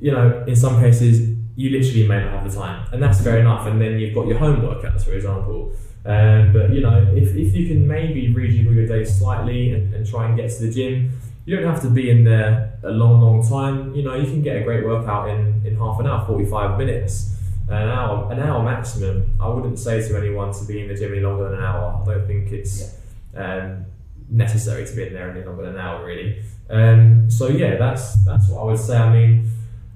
you 0.00 0.12
know, 0.12 0.44
in 0.46 0.56
some 0.56 0.80
cases, 0.80 1.36
you 1.56 1.70
literally 1.70 2.06
may 2.06 2.20
not 2.22 2.32
have 2.32 2.50
the 2.50 2.58
time, 2.58 2.86
and 2.92 3.02
that's 3.02 3.20
fair 3.22 3.38
enough. 3.38 3.66
And 3.66 3.80
then 3.80 3.98
you've 3.98 4.14
got 4.14 4.26
your 4.26 4.38
home 4.38 4.60
workouts, 4.60 5.04
for 5.04 5.12
example. 5.12 5.72
Um, 6.04 6.52
but 6.52 6.70
you 6.70 6.80
know, 6.80 7.12
if, 7.14 7.36
if 7.36 7.54
you 7.54 7.68
can 7.68 7.86
maybe 7.86 8.32
rejiggle 8.32 8.74
your 8.74 8.86
day 8.86 9.04
slightly 9.04 9.72
and, 9.74 9.92
and 9.92 10.08
try 10.08 10.26
and 10.26 10.36
get 10.36 10.50
to 10.50 10.66
the 10.66 10.72
gym, 10.72 11.10
you 11.44 11.56
don't 11.56 11.66
have 11.66 11.82
to 11.82 11.90
be 11.90 12.10
in 12.10 12.24
there 12.24 12.78
a 12.82 12.90
long, 12.90 13.20
long 13.20 13.46
time. 13.46 13.94
You 13.94 14.02
know, 14.02 14.14
you 14.14 14.24
can 14.24 14.42
get 14.42 14.56
a 14.56 14.64
great 14.64 14.84
workout 14.84 15.28
in, 15.28 15.62
in 15.66 15.76
half 15.76 16.00
an 16.00 16.06
hour, 16.06 16.24
45 16.26 16.78
minutes, 16.78 17.36
an 17.68 17.88
hour, 17.88 18.32
an 18.32 18.40
hour 18.40 18.62
maximum. 18.62 19.34
I 19.40 19.48
wouldn't 19.48 19.78
say 19.78 20.06
to 20.06 20.16
anyone 20.16 20.52
to 20.52 20.64
be 20.64 20.80
in 20.80 20.88
the 20.88 20.94
gym 20.94 21.12
any 21.12 21.20
longer 21.20 21.44
than 21.44 21.58
an 21.58 21.64
hour. 21.64 22.00
I 22.00 22.04
don't 22.04 22.26
think 22.26 22.52
it's 22.52 22.96
um, 23.34 23.84
necessary 24.30 24.86
to 24.86 24.92
be 24.96 25.06
in 25.06 25.12
there 25.14 25.30
any 25.30 25.44
longer 25.44 25.64
than 25.64 25.74
an 25.74 25.80
hour, 25.80 26.04
really. 26.04 26.42
Um, 26.68 27.30
so 27.30 27.48
yeah, 27.48 27.76
that's 27.76 28.24
that's 28.24 28.48
what 28.48 28.60
I 28.60 28.64
would 28.64 28.78
say. 28.78 28.96
I 28.96 29.12
mean, 29.12 29.50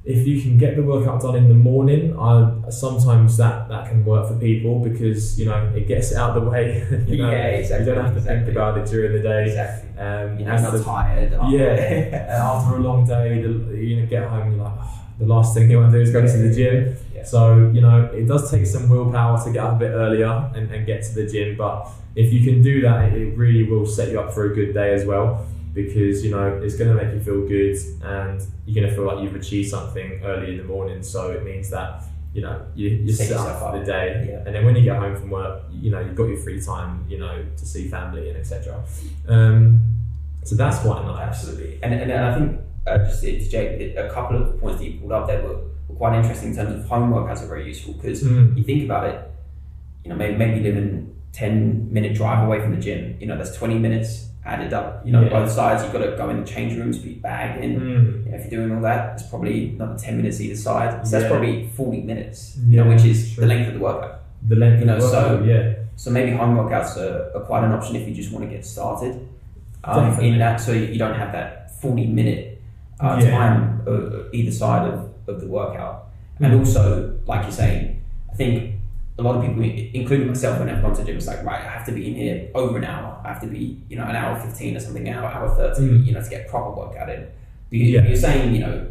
if 0.04 0.26
you 0.26 0.42
can 0.42 0.58
get 0.58 0.76
the 0.76 0.82
workout 0.82 1.20
done 1.22 1.36
in 1.36 1.48
the 1.48 1.54
morning, 1.54 2.18
I 2.18 2.68
sometimes 2.70 3.36
that 3.36 3.68
that 3.68 3.88
can 3.88 4.04
work 4.04 4.26
for 4.28 4.34
people 4.38 4.80
because 4.80 5.38
you 5.38 5.46
know 5.46 5.72
it 5.74 5.86
gets 5.86 6.10
it 6.12 6.16
out 6.18 6.36
of 6.36 6.44
the 6.44 6.50
way. 6.50 6.86
you 7.06 7.18
know, 7.18 7.30
Yeah, 7.30 7.46
exactly, 7.46 7.86
You 7.88 7.94
don't 7.94 8.04
have 8.06 8.14
to 8.14 8.20
think 8.20 8.48
about 8.48 8.76
it 8.78 8.86
during 8.86 9.12
the 9.12 9.20
day. 9.22 9.44
Exactly. 9.46 9.98
Um, 9.98 10.38
You 10.38 10.44
know, 10.46 10.56
not 10.60 10.72
the- 10.72 10.82
tired. 10.84 11.32
yeah, 11.50 12.26
after 12.42 12.76
a 12.76 12.80
long 12.80 13.06
day, 13.06 13.40
the, 13.40 13.76
you 13.76 14.00
know, 14.00 14.06
get 14.06 14.24
home, 14.28 14.52
you're 14.56 14.64
like, 14.64 14.72
"Oh, 14.78 15.03
the 15.18 15.26
last 15.26 15.54
thing 15.54 15.70
you 15.70 15.78
want 15.78 15.92
to 15.92 15.98
do 15.98 16.02
is 16.02 16.10
go 16.10 16.26
to 16.26 16.36
the 16.36 16.54
gym. 16.54 16.96
Yeah. 17.14 17.24
So, 17.24 17.70
you 17.72 17.80
know, 17.80 18.04
it 18.06 18.26
does 18.26 18.50
take 18.50 18.66
some 18.66 18.88
willpower 18.88 19.42
to 19.44 19.52
get 19.52 19.64
up 19.64 19.76
a 19.76 19.78
bit 19.78 19.90
earlier 19.90 20.50
and, 20.54 20.70
and 20.70 20.86
get 20.86 21.02
to 21.04 21.14
the 21.14 21.26
gym. 21.26 21.56
But 21.56 21.88
if 22.14 22.32
you 22.32 22.44
can 22.44 22.62
do 22.62 22.80
that, 22.82 23.12
it, 23.12 23.14
it 23.14 23.36
really 23.36 23.64
will 23.64 23.86
set 23.86 24.10
you 24.10 24.20
up 24.20 24.32
for 24.32 24.50
a 24.50 24.54
good 24.54 24.74
day 24.74 24.92
as 24.94 25.04
well 25.04 25.46
because, 25.72 26.24
you 26.24 26.30
know, 26.30 26.60
it's 26.62 26.76
going 26.76 26.96
to 26.96 27.02
make 27.02 27.12
you 27.14 27.20
feel 27.20 27.46
good 27.46 27.76
and 28.02 28.40
you're 28.66 28.80
going 28.80 28.88
to 28.88 28.94
feel 28.94 29.06
like 29.06 29.22
you've 29.22 29.34
achieved 29.34 29.70
something 29.70 30.20
early 30.24 30.52
in 30.52 30.58
the 30.58 30.64
morning. 30.64 31.02
So 31.02 31.30
it 31.32 31.44
means 31.44 31.70
that, 31.70 32.04
you 32.32 32.42
know, 32.42 32.64
you, 32.74 32.88
you're 32.88 33.14
Set 33.14 33.28
set 33.28 33.36
up 33.36 33.60
for 33.60 33.78
the 33.78 33.84
day. 33.84 34.28
Yeah. 34.30 34.42
And 34.46 34.54
then 34.54 34.64
when 34.64 34.76
you 34.76 34.82
get 34.82 34.98
home 34.98 35.16
from 35.16 35.30
work, 35.30 35.62
you 35.72 35.90
know, 35.90 36.00
you've 36.00 36.16
got 36.16 36.24
your 36.28 36.38
free 36.38 36.60
time, 36.60 37.04
you 37.08 37.18
know, 37.18 37.44
to 37.56 37.66
see 37.66 37.88
family 37.88 38.28
and 38.28 38.38
etc. 38.38 38.82
Um, 39.28 39.82
so 40.44 40.56
that's 40.56 40.78
quite 40.80 41.04
nice. 41.04 41.28
Absolutely. 41.28 41.80
And, 41.82 41.94
and, 41.94 42.10
and 42.10 42.24
I 42.24 42.38
think, 42.38 42.60
uh, 42.86 42.98
just 42.98 43.22
to 43.22 43.34
interject, 43.36 43.98
a 43.98 44.08
couple 44.10 44.36
of 44.40 44.60
points 44.60 44.78
that 44.80 44.86
you 44.86 44.98
pulled 45.00 45.12
up 45.12 45.26
there 45.26 45.42
were, 45.42 45.56
were 45.88 45.96
quite 45.96 46.16
interesting 46.18 46.50
in 46.50 46.56
terms 46.56 46.74
of 46.74 46.86
homework 46.86 47.26
workouts 47.28 47.42
are 47.42 47.46
very 47.48 47.66
useful 47.66 47.94
because 47.94 48.22
Mm. 48.22 48.56
you 48.56 48.64
think 48.64 48.84
about 48.84 49.06
it, 49.08 49.30
you 50.04 50.10
know, 50.10 50.16
maybe, 50.16 50.36
maybe 50.36 50.60
living 50.60 51.14
10 51.32 51.92
minute 51.92 52.14
drive 52.14 52.46
away 52.46 52.60
from 52.60 52.74
the 52.74 52.80
gym, 52.80 53.16
you 53.20 53.26
know, 53.26 53.36
that's 53.36 53.56
20 53.56 53.78
minutes 53.78 54.28
added 54.46 54.74
up, 54.74 55.00
you 55.06 55.10
know, 55.12 55.22
Yeah. 55.22 55.30
both 55.30 55.50
sides, 55.50 55.82
you've 55.82 55.92
got 55.92 56.00
to 56.04 56.14
go 56.16 56.28
in 56.28 56.38
the 56.40 56.46
change 56.46 56.76
rooms, 56.76 56.98
be 56.98 57.14
bagged 57.14 57.64
in. 57.64 57.80
Mm. 57.80 58.24
You 58.26 58.30
know, 58.30 58.36
if 58.36 58.52
you're 58.52 58.60
doing 58.60 58.76
all 58.76 58.82
that, 58.82 59.14
it's 59.14 59.22
probably 59.22 59.70
another 59.70 59.96
10 59.98 60.18
minutes 60.18 60.38
either 60.40 60.54
side. 60.56 61.06
So 61.06 61.16
that's 61.18 61.30
probably 61.30 61.68
40 61.68 62.02
minutes, 62.02 62.58
you 62.68 62.76
know, 62.76 62.88
which 62.88 63.04
is 63.04 63.34
the 63.36 63.46
length 63.46 63.68
of 63.68 63.74
the 63.74 63.80
workout. 63.80 64.20
The 64.46 64.56
length 64.56 64.80
You 64.80 64.86
know, 64.86 64.96
of 64.96 65.00
the 65.00 65.06
workout, 65.06 65.38
so- 65.40 65.44
yeah. 65.44 65.72
So 65.96 66.10
maybe 66.10 66.32
home 66.32 66.56
workouts 66.56 66.96
are, 66.98 67.30
are 67.34 67.40
quite 67.44 67.64
an 67.64 67.72
option 67.72 67.96
if 67.96 68.06
you 68.06 68.14
just 68.14 68.32
want 68.32 68.44
to 68.44 68.50
get 68.50 68.66
started. 68.66 69.18
Um, 69.84 70.18
in 70.20 70.38
that, 70.38 70.60
so 70.60 70.72
you 70.72 70.98
don't 70.98 71.14
have 71.14 71.32
that 71.32 71.70
40 71.80 72.06
minute 72.06 72.53
uh, 73.00 73.18
Yeah. 73.22 73.30
time 73.30 73.80
uh, 73.86 74.30
either 74.32 74.50
side 74.52 74.88
of, 74.92 75.10
of 75.26 75.40
the 75.40 75.46
workout. 75.48 76.08
And 76.40 76.52
Mm. 76.52 76.58
also, 76.60 77.14
like 77.26 77.42
you're 77.42 77.52
saying, 77.52 78.00
I 78.32 78.34
think 78.34 78.74
a 79.18 79.22
lot 79.22 79.36
of 79.36 79.42
people, 79.42 79.62
including 79.62 80.26
myself, 80.26 80.58
when 80.58 80.68
I've 80.68 80.82
gone 80.82 80.94
to 80.96 81.04
gym, 81.04 81.16
it's 81.16 81.26
like, 81.28 81.44
right, 81.44 81.60
I 81.60 81.68
have 81.68 81.86
to 81.86 81.92
be 81.92 82.08
in 82.08 82.14
here 82.16 82.48
over 82.54 82.76
an 82.78 82.84
hour. 82.84 83.20
I 83.24 83.28
have 83.28 83.40
to 83.42 83.46
be, 83.46 83.80
you 83.88 83.96
know, 83.96 84.04
an 84.04 84.16
hour 84.16 84.36
15 84.40 84.76
or 84.76 84.80
something, 84.80 85.06
an 85.06 85.14
hour, 85.14 85.26
hour 85.30 85.48
30, 85.50 85.82
Mm. 85.82 86.06
you 86.06 86.12
know, 86.12 86.22
to 86.22 86.28
get 86.30 86.48
proper 86.48 86.70
workout 86.80 87.08
in. 87.08 87.20
But 87.70 87.78
you, 87.78 87.84
Yeah. 87.86 88.06
you're 88.06 88.16
saying, 88.16 88.52
you 88.54 88.60
know, 88.60 88.86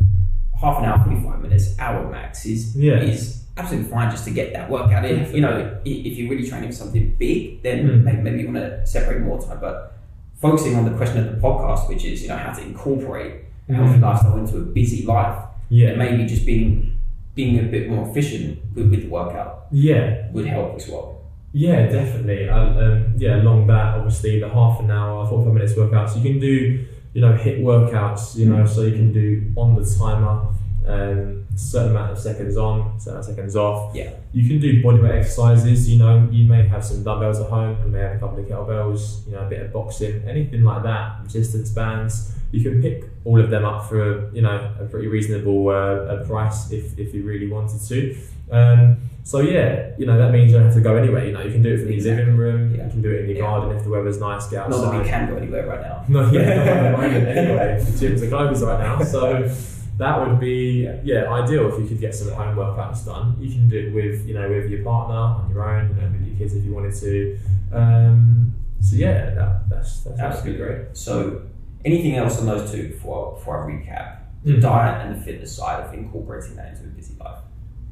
half 0.62 0.80
an 0.80 0.86
hour, 0.86 1.00
45 1.04 1.42
minutes, 1.42 1.76
hour 1.80 2.10
max 2.10 2.46
is 2.46 2.76
Yeah. 2.76 3.00
is 3.02 3.44
absolutely 3.58 3.90
fine 3.92 4.10
just 4.10 4.24
to 4.26 4.32
get 4.32 4.54
that 4.54 4.70
workout 4.70 5.04
in. 5.06 5.32
You 5.36 5.42
know, 5.42 5.78
if 5.86 6.18
you're 6.18 6.30
really 6.30 6.48
training 6.48 6.70
for 6.70 6.76
something 6.76 7.14
big, 7.20 7.62
then 7.62 7.78
Mm. 8.06 8.24
maybe, 8.24 8.40
you 8.42 8.46
want 8.46 8.58
to 8.58 8.86
separate 8.88 9.22
more 9.22 9.40
time. 9.42 9.58
But 9.60 9.94
focusing 10.42 10.76
on 10.76 10.86
the 10.86 10.92
question 10.92 11.18
of 11.28 11.36
the 11.36 11.40
podcast, 11.42 11.88
which 11.90 12.06
is, 12.06 12.24
you 12.24 12.30
know, 12.30 12.38
how 12.38 12.54
to 12.54 12.62
incorporate 12.62 13.34
healthy 13.70 14.00
lifestyle 14.00 14.38
into 14.38 14.58
a 14.58 14.62
busy 14.62 15.06
life, 15.06 15.38
Yeah. 15.70 15.90
and 15.90 15.98
maybe 16.00 16.26
just 16.26 16.46
being 16.46 16.90
being 17.36 17.58
a 17.60 17.64
bit 17.64 17.90
more 17.90 18.08
efficient 18.08 18.60
with, 18.76 18.92
with 18.92 19.02
the 19.02 19.08
workout 19.10 19.66
Yeah. 19.72 20.28
would 20.34 20.46
help 20.46 20.76
as 20.76 20.88
well. 20.88 21.22
Yeah, 21.52 21.88
definitely. 21.88 22.48
Um, 22.50 22.78
um, 22.78 23.06
yeah, 23.18 23.42
along 23.42 23.66
that, 23.68 23.96
obviously, 23.98 24.40
the 24.40 24.50
half 24.50 24.80
an 24.82 24.92
hour, 24.92 25.26
45 25.28 25.54
minutes 25.54 25.74
workouts, 25.74 26.16
you 26.16 26.22
can 26.22 26.40
do, 26.40 26.86
you 27.14 27.22
know, 27.22 27.34
HIIT 27.34 27.62
workouts, 27.62 28.36
you 28.36 28.46
know, 28.48 28.66
so 28.66 28.82
you 28.84 28.92
can 28.94 29.12
do 29.14 29.52
on 29.56 29.76
the 29.76 29.84
timer 29.98 30.48
um, 30.88 31.46
certain 31.56 31.92
amount 31.92 32.12
of 32.12 32.20
seconds 32.20 32.58
on, 32.58 33.00
certain 33.00 33.14
amount 33.14 33.30
of 33.30 33.36
seconds 33.36 33.56
off. 33.56 33.96
Yeah. 33.96 34.12
You 34.34 34.48
can 34.48 34.60
do 34.60 34.84
bodyweight 34.84 35.20
exercises. 35.20 35.90
You 35.90 36.00
know, 36.00 36.28
you 36.32 36.46
may 36.46 36.68
have 36.68 36.84
some 36.84 37.04
dumbbells 37.04 37.40
at 37.40 37.50
home. 37.50 37.78
You 37.86 37.92
may 37.92 38.00
have 38.00 38.16
a 38.16 38.20
couple 38.20 38.40
of 38.40 38.46
kettlebells. 38.46 39.26
You 39.28 39.34
know, 39.34 39.46
a 39.46 39.50
bit 39.50 39.62
of 39.62 39.72
boxing, 39.74 40.24
anything 40.28 40.64
like 40.64 40.84
that. 40.84 41.22
Resistance 41.24 41.70
bands. 41.70 42.32
You 42.52 42.62
can 42.70 42.82
pick 42.82 43.06
all 43.26 43.40
of 43.40 43.50
them 43.50 43.66
up 43.66 43.88
for 43.90 44.30
you 44.32 44.42
know 44.42 44.72
a 44.80 44.86
pretty 44.86 45.08
reasonable 45.08 45.70
uh, 45.70 46.18
a 46.18 46.26
price 46.26 46.72
if, 46.72 46.98
if 47.00 47.14
you 47.16 47.24
really 47.24 47.48
wanted 47.48 47.82
to. 47.88 48.16
Um, 48.52 48.98
so 49.24 49.40
yeah, 49.40 49.92
you 49.98 50.06
know 50.06 50.18
that 50.20 50.32
means 50.32 50.52
you 50.52 50.58
don't 50.58 50.66
have 50.68 50.76
to 50.76 50.82
go 50.82 50.96
anywhere. 50.98 51.26
You 51.26 51.32
know, 51.32 51.42
you 51.42 51.52
can 51.52 51.64
do 51.64 51.74
it 51.74 51.78
from 51.78 51.88
your 51.88 51.96
Exactly. 51.96 52.26
living 52.26 52.38
room. 52.38 52.76
Yeah. 52.76 52.84
You 52.86 52.90
can 52.92 53.02
do 53.02 53.10
it 53.10 53.22
in 53.22 53.30
your 53.30 53.38
Yeah. 53.38 53.42
garden 53.44 53.76
if 53.78 53.84
the 53.84 53.90
weather's 53.90 54.20
nice. 54.20 54.48
Get 54.50 54.70
Not 54.70 54.82
that 54.92 55.02
we 55.04 55.10
can 55.10 55.30
go 55.30 55.38
anywhere 55.38 55.66
right 55.66 55.82
now. 55.82 56.04
No, 56.10 56.30
yeah, 56.30 56.42
not 56.58 56.68
at 56.68 56.92
the 56.92 56.98
moment 56.98 57.28
anyway. 57.28 57.84
The 57.84 57.92
gyms 58.08 58.22
are 58.22 58.28
closed 58.30 58.62
right 58.64 58.80
now, 58.80 59.02
so 59.04 59.50
that 59.98 60.20
would 60.28 60.40
be 60.40 60.90
yeah 61.04 61.32
ideal 61.32 61.72
if 61.72 61.80
you 61.80 61.88
could 61.88 62.00
get 62.00 62.14
some 62.16 62.32
home 62.34 62.56
workouts 62.56 63.06
done. 63.06 63.36
You 63.40 63.50
can 63.52 63.70
do 63.70 63.78
it 63.88 63.94
with 63.94 64.28
you 64.28 64.34
know 64.34 64.50
with 64.50 64.70
your 64.70 64.84
partner 64.84 65.16
on 65.16 65.50
your 65.52 65.64
own, 65.70 65.90
you 65.90 66.02
know, 66.02 66.10
with 66.12 66.28
your 66.28 66.38
kids 66.38 66.56
if 66.56 66.64
you 66.66 66.74
wanted 66.74 66.96
to. 66.96 67.38
Um, 67.72 68.54
so 68.82 68.96
yeah, 68.96 69.34
that, 69.36 69.70
that's 69.70 70.02
that's 70.02 70.20
Absolutely 70.20 70.58
great. 70.64 70.76
great. 70.86 70.98
So, 70.98 71.42
anything 71.86 72.16
else 72.16 72.40
on 72.40 72.46
those 72.48 72.70
two 72.72 72.90
before, 72.90 73.34
before 73.36 73.64
I 73.64 73.72
recap? 73.72 74.18
The 74.44 74.54
Mhm. 74.56 74.62
diet 74.62 75.08
and 75.08 75.16
the 75.16 75.24
fitness 75.24 75.56
side 75.56 75.84
of 75.86 75.94
incorporating 75.94 76.56
that 76.58 76.72
into 76.74 76.84
a 76.84 76.88
busy 76.88 77.16
life. 77.18 77.40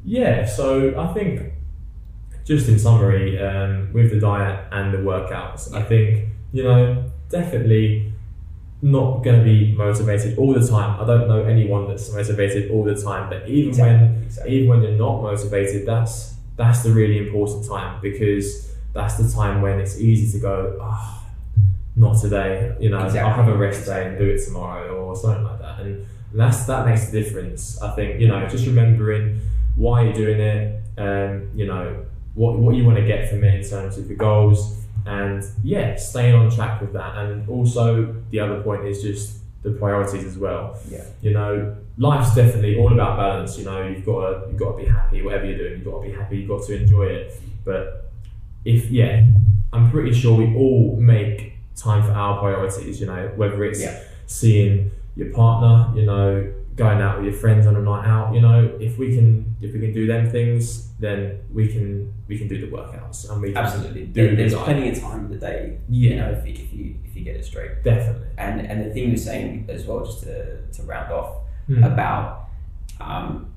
Yeah, 0.03 0.45
so 0.45 0.93
I 0.99 1.13
think 1.13 1.53
just 2.43 2.67
in 2.67 2.77
summary, 2.77 3.39
um, 3.39 3.93
with 3.93 4.11
the 4.11 4.19
diet 4.19 4.59
and 4.71 4.93
the 4.93 4.97
workouts, 4.97 5.73
I 5.73 5.81
think 5.83 6.27
you 6.51 6.63
know 6.63 7.05
definitely 7.29 8.11
not 8.81 9.23
going 9.23 9.37
to 9.37 9.43
be 9.43 9.73
motivated 9.73 10.37
all 10.37 10.53
the 10.53 10.67
time. 10.67 10.99
I 10.99 11.05
don't 11.05 11.27
know 11.27 11.43
anyone 11.43 11.87
that's 11.87 12.11
motivated 12.11 12.71
all 12.71 12.83
the 12.83 12.95
time, 12.95 13.29
but 13.29 13.47
even 13.47 13.77
when 13.77 14.23
exactly. 14.23 14.55
even 14.55 14.69
when 14.69 14.81
you're 14.81 14.91
not 14.91 15.21
motivated, 15.21 15.85
that's 15.85 16.35
that's 16.55 16.83
the 16.83 16.91
really 16.91 17.17
important 17.17 17.67
time 17.67 18.01
because 18.01 18.75
that's 18.93 19.15
the 19.15 19.31
time 19.31 19.61
when 19.61 19.79
it's 19.79 19.99
easy 19.99 20.31
to 20.37 20.41
go, 20.41 20.77
oh, 20.81 21.23
not 21.95 22.19
today. 22.19 22.75
You 22.79 22.89
know, 22.89 22.99
I'll 22.99 23.33
have 23.33 23.47
a 23.47 23.55
rest 23.55 23.85
day 23.85 24.07
and 24.07 24.17
do 24.17 24.25
it 24.25 24.43
tomorrow 24.43 24.95
or 24.95 25.15
something 25.15 25.43
like 25.43 25.59
that. 25.59 25.79
And 25.81 26.05
that's 26.33 26.65
that 26.65 26.85
makes 26.85 27.09
the 27.09 27.21
difference. 27.21 27.81
I 27.81 27.91
think 27.91 28.19
you 28.19 28.27
know, 28.27 28.47
just 28.47 28.65
remembering 28.65 29.41
why 29.75 30.03
you're 30.03 30.13
doing 30.13 30.39
it, 30.39 30.83
and 30.97 31.57
you 31.57 31.67
know 31.67 32.05
what 32.33 32.57
what 32.57 32.75
you 32.75 32.83
want 32.83 32.97
to 32.97 33.05
get 33.05 33.29
from 33.29 33.43
it 33.43 33.53
in 33.53 33.69
terms 33.69 33.97
of 33.97 34.07
your 34.07 34.17
goals, 34.17 34.80
and 35.05 35.43
yeah, 35.63 35.95
staying 35.95 36.35
on 36.35 36.49
track 36.49 36.81
with 36.81 36.93
that. 36.93 37.17
And 37.17 37.47
also 37.49 38.15
the 38.29 38.39
other 38.39 38.61
point 38.61 38.85
is 38.85 39.01
just 39.01 39.37
the 39.63 39.71
priorities 39.71 40.23
as 40.25 40.37
well. 40.37 40.77
Yeah. 40.89 41.03
You 41.21 41.33
know, 41.33 41.75
life's 41.97 42.33
definitely 42.35 42.77
all 42.77 42.91
about 42.93 43.17
balance. 43.17 43.57
You 43.57 43.65
know, 43.65 43.87
you've 43.87 44.05
got 44.05 44.29
to 44.29 44.47
you've 44.49 44.59
got 44.59 44.71
to 44.71 44.77
be 44.83 44.85
happy 44.89 45.21
whatever 45.21 45.45
you're 45.45 45.57
doing. 45.57 45.73
You've 45.73 45.85
got 45.85 46.01
to 46.01 46.07
be 46.07 46.13
happy. 46.13 46.37
You've 46.37 46.49
got 46.49 46.63
to 46.67 46.75
enjoy 46.75 47.03
it. 47.03 47.39
But 47.63 48.11
if 48.65 48.89
yeah, 48.89 49.25
I'm 49.73 49.89
pretty 49.91 50.13
sure 50.13 50.35
we 50.37 50.55
all 50.55 50.95
make 50.99 51.53
time 51.75 52.03
for 52.03 52.11
our 52.11 52.39
priorities. 52.39 52.99
You 52.99 53.07
know, 53.07 53.31
whether 53.35 53.63
it's 53.63 53.81
Yeah. 53.81 53.99
seeing 54.25 54.91
your 55.15 55.29
partner, 55.31 55.99
you 55.99 56.05
know, 56.05 56.53
going 56.75 57.01
out 57.01 57.17
with 57.17 57.25
your 57.25 57.33
friends 57.33 57.67
on 57.67 57.75
a 57.75 57.81
night 57.81 58.05
out. 58.07 58.33
You 58.33 58.41
know, 58.41 58.77
if 58.79 58.97
we 58.97 59.15
can 59.15 59.55
if 59.61 59.73
we 59.73 59.79
can 59.79 59.93
do 59.93 60.07
them 60.07 60.29
things, 60.29 60.91
then 60.99 61.39
we 61.53 61.67
can 61.67 62.13
we 62.27 62.37
can 62.37 62.47
do 62.47 62.59
the 62.61 62.67
workouts 62.75 63.29
and 63.29 63.41
we 63.41 63.55
Absolutely. 63.55 64.05
do 64.05 64.13
There, 64.13 64.29
the 64.31 64.35
there's 64.37 64.53
plenty 64.55 64.89
of 64.89 64.99
time 64.99 65.25
in 65.25 65.31
the 65.31 65.37
day, 65.37 65.79
you 65.89 66.09
Yeah. 66.11 66.15
know, 66.17 66.31
if 66.37 66.45
you, 66.47 66.53
if 66.53 66.73
you 66.73 66.95
if 67.05 67.15
you 67.15 67.23
get 67.23 67.35
it 67.35 67.45
straight. 67.45 67.83
Definitely. 67.83 68.27
And 68.37 68.61
and 68.61 68.85
the 68.85 68.93
thing 68.93 69.09
you're 69.09 69.17
saying 69.17 69.65
as 69.69 69.85
well, 69.85 70.05
just 70.05 70.23
to, 70.23 70.61
to 70.75 70.83
round 70.83 71.11
off, 71.11 71.37
Hmm. 71.67 71.83
about 71.83 72.47
um, 72.99 73.53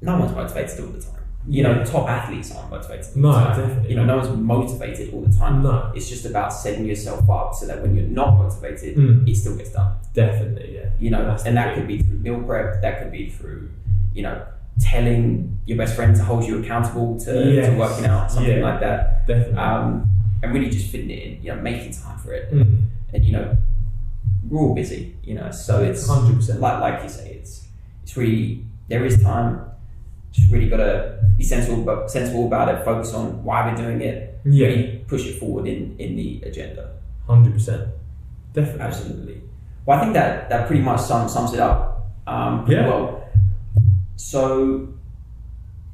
no 0.00 0.18
one's 0.18 0.32
motivated 0.32 0.78
all 0.80 0.86
the 0.92 1.00
time. 1.00 1.21
You 1.48 1.64
know, 1.64 1.84
top 1.84 2.08
athletes 2.08 2.54
aren't 2.54 2.70
motivated 2.70 3.06
all 3.16 3.22
No, 3.22 3.32
the 3.32 3.38
time. 3.44 3.58
definitely 3.60 3.90
You 3.90 3.96
know, 3.96 4.04
no 4.04 4.16
one's 4.18 4.36
motivated 4.38 5.12
all 5.12 5.22
the 5.22 5.36
time. 5.36 5.62
No, 5.62 5.90
It's 5.94 6.08
just 6.08 6.24
about 6.24 6.52
setting 6.52 6.84
yourself 6.86 7.28
up 7.28 7.52
so 7.54 7.66
that 7.66 7.82
when 7.82 7.96
you're 7.96 8.06
not 8.06 8.36
motivated, 8.38 8.96
Mm. 8.96 9.28
it 9.28 9.34
still 9.36 9.56
gets 9.56 9.72
done. 9.72 9.92
definitely. 10.14 10.74
Yeah. 10.76 10.88
You 11.00 11.10
know, 11.10 11.24
That's 11.24 11.44
and 11.44 11.56
that 11.56 11.74
could 11.74 11.88
be 11.88 11.98
through 12.02 12.18
meal 12.18 12.40
prep, 12.42 12.80
that 12.82 13.02
could 13.02 13.10
be 13.10 13.28
through, 13.30 13.70
you 14.14 14.22
know, 14.22 14.40
telling 14.80 15.58
your 15.66 15.76
best 15.78 15.94
friend 15.96 16.14
to 16.16 16.22
hold 16.22 16.44
you 16.44 16.58
accountable 16.62 17.18
to, 17.20 17.32
to 17.70 17.76
working 17.76 18.06
out, 18.06 18.30
something 18.30 18.58
Yeah. 18.58 18.62
like 18.64 18.80
that. 18.80 19.26
Definitely. 19.26 19.56
Um, 19.58 20.10
and 20.42 20.52
really 20.54 20.70
just 20.70 20.90
fitting 20.90 21.10
it 21.10 21.22
in, 21.26 21.42
you 21.42 21.54
know, 21.54 21.60
making 21.60 21.92
time 21.92 22.18
for 22.18 22.32
it. 22.32 22.52
Mm. 22.54 22.82
And, 23.12 23.24
you 23.24 23.32
know, 23.32 23.56
we're 24.48 24.60
all 24.60 24.74
busy, 24.74 25.16
you 25.24 25.34
know, 25.34 25.50
so 25.50 25.82
it's 25.82 26.06
Hundred 26.08 26.36
percent. 26.36 26.60
like 26.60 26.80
like 26.80 27.02
you 27.02 27.08
say, 27.08 27.30
it's 27.40 27.66
it's 28.02 28.16
really 28.16 28.64
there 28.88 29.04
is 29.04 29.20
time. 29.22 29.60
Just 30.32 30.50
really 30.50 30.68
gotta 30.68 31.18
be 31.36 31.44
sensible 31.44 31.82
but 31.84 32.10
sensible 32.10 32.46
about 32.46 32.68
it, 32.74 32.84
focus 32.84 33.12
on 33.14 33.44
why 33.44 33.70
we're 33.70 33.76
doing 33.76 34.00
it, 34.00 34.38
Yeah. 34.44 34.66
really 34.68 35.04
push 35.06 35.26
it 35.26 35.38
forward 35.38 35.66
in, 35.66 35.94
in 35.98 36.16
the 36.16 36.42
agenda. 36.44 36.90
Hundred 37.26 37.52
percent. 37.54 37.88
Definitely. 38.52 38.80
Absolutely. 38.82 39.40
Well, 39.86 39.98
I 39.98 40.00
think 40.02 40.14
that 40.14 40.48
that 40.50 40.66
pretty 40.66 40.82
much 40.82 41.00
sums, 41.00 41.32
sums 41.32 41.52
it 41.54 41.60
up 41.60 42.08
um, 42.26 42.64
Yeah. 42.68 42.86
well. 42.88 43.28
So, 44.16 44.88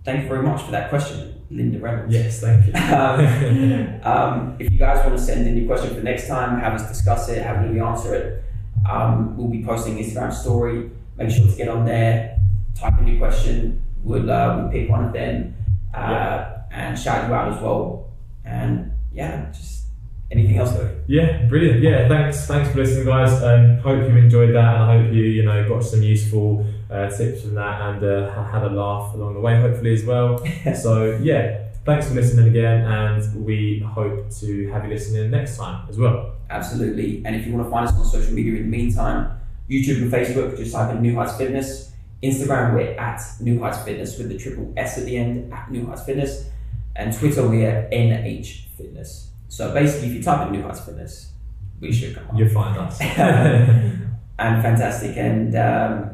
thank 0.05 0.23
you 0.23 0.29
very 0.29 0.43
much 0.43 0.63
for 0.63 0.71
that 0.73 0.91
question, 0.91 1.35
Linda 1.51 1.79
Reynolds. 1.79 2.13
Yes. 2.15 2.41
Thank 2.41 2.67
you. 2.67 2.73
Um, 2.99 4.01
um, 4.03 4.57
if 4.59 4.71
you 4.73 4.79
guys 4.79 5.05
want 5.05 5.17
to 5.19 5.23
send 5.23 5.47
in 5.47 5.57
your 5.57 5.67
question 5.67 5.95
for 5.97 6.03
next 6.03 6.29
time, 6.29 6.59
have 6.61 6.75
us 6.75 6.89
discuss 6.89 7.29
it, 7.29 7.43
have 7.43 7.65
Louis 7.65 7.81
answer 7.81 8.15
it, 8.15 8.45
um, 8.89 9.37
we'll 9.37 9.49
be 9.49 9.63
posting 9.65 9.97
Instagram 9.99 10.33
story. 10.33 10.91
Make 11.17 11.31
sure 11.31 11.47
to 11.47 11.57
get 11.57 11.69
on 11.69 11.85
there, 11.85 12.39
type 12.75 12.99
in 13.01 13.09
your 13.09 13.19
question. 13.19 13.83
Uh, 14.07 14.59
we'll 14.63 14.69
pick 14.71 14.89
one 14.91 15.05
of 15.05 15.13
them 15.13 15.55
uh, 15.95 15.99
Yeah. 15.99 16.63
and 16.71 16.99
shout 16.99 17.29
you 17.29 17.35
out 17.35 17.53
as 17.53 17.61
well. 17.63 18.09
And 18.45 18.93
yeah, 19.13 19.51
just 19.53 19.87
anything 20.31 20.59
else 20.59 20.73
though. 20.73 20.91
Yeah, 21.07 21.47
brilliant. 21.47 21.81
Yeah, 21.83 22.09
thanks. 22.09 22.47
Thanks 22.47 22.71
for 22.71 22.79
listening, 22.79 23.07
guys. 23.07 23.43
Um, 23.43 23.79
hope 23.79 24.09
you 24.09 24.17
enjoyed 24.17 24.55
that, 24.55 24.75
and 24.75 24.83
I 24.85 24.99
hope 25.03 25.13
you, 25.13 25.23
you 25.23 25.45
know, 25.45 25.69
got 25.69 25.83
some 25.85 26.03
useful 26.03 26.65
uh, 26.91 27.09
tips 27.11 27.43
from 27.43 27.55
that, 27.55 27.81
and 27.81 28.03
uh, 28.05 28.45
had 28.45 28.63
a 28.65 28.71
laugh 28.71 29.15
along 29.15 29.35
the 29.35 29.41
way, 29.41 29.61
hopefully 29.61 29.93
as 29.95 30.05
well. 30.05 30.39
so 30.75 31.19
yeah, 31.23 31.69
thanks 31.85 32.09
for 32.09 32.15
listening 32.15 32.49
again, 32.49 32.85
and 32.85 33.45
we 33.45 33.81
hope 33.81 34.31
to 34.41 34.69
have 34.71 34.85
you 34.85 34.91
listening 34.91 35.31
next 35.31 35.57
time 35.59 35.87
as 35.89 35.99
well. 35.99 36.33
Absolutely. 36.51 37.23
And 37.27 37.37
if 37.37 37.47
you 37.47 37.53
want 37.53 37.67
to 37.67 37.71
find 37.71 37.87
us 37.87 37.95
on 37.95 38.05
social 38.07 38.33
media 38.33 38.55
in 38.61 38.71
the 38.71 38.77
meantime, 38.77 39.39
YouTube 39.69 40.01
and 40.03 40.11
Facebook, 40.13 40.57
just 40.57 40.73
type 40.73 40.95
in 40.95 41.03
New 41.03 41.15
Heights 41.15 41.37
Fitness. 41.37 41.93
Instagram, 42.23 42.75
we're 42.75 42.99
at 42.99 43.23
New 43.41 43.61
Heights 43.61 43.79
Fitness 43.83 44.19
with 44.19 44.29
the 44.29 44.39
triple 44.39 44.73
S 44.77 44.99
at 44.99 45.05
the 45.05 45.17
end, 45.17 45.53
at 45.53 45.71
New 45.71 45.87
Heights 45.87 46.05
Fitness. 46.05 46.49
And 46.97 47.17
Twitter, 47.17 47.49
we're 47.49 47.89
NH 47.93 48.67
Fitness. 48.77 49.31
So 49.49 49.73
basically, 49.73 50.09
if 50.09 50.15
you 50.15 50.23
type 50.23 50.47
in 50.47 50.53
New 50.53 50.63
Heights 50.63 50.81
Fitness, 50.81 51.33
we 51.81 51.93
should 51.93 52.15
come 52.15 52.29
up. 52.29 52.37
You'll 52.37 52.49
find 52.49 52.77
us. 52.77 53.01
and 54.39 54.63
fantastic. 54.63 55.17
And 55.17 55.55
um, 55.55 56.11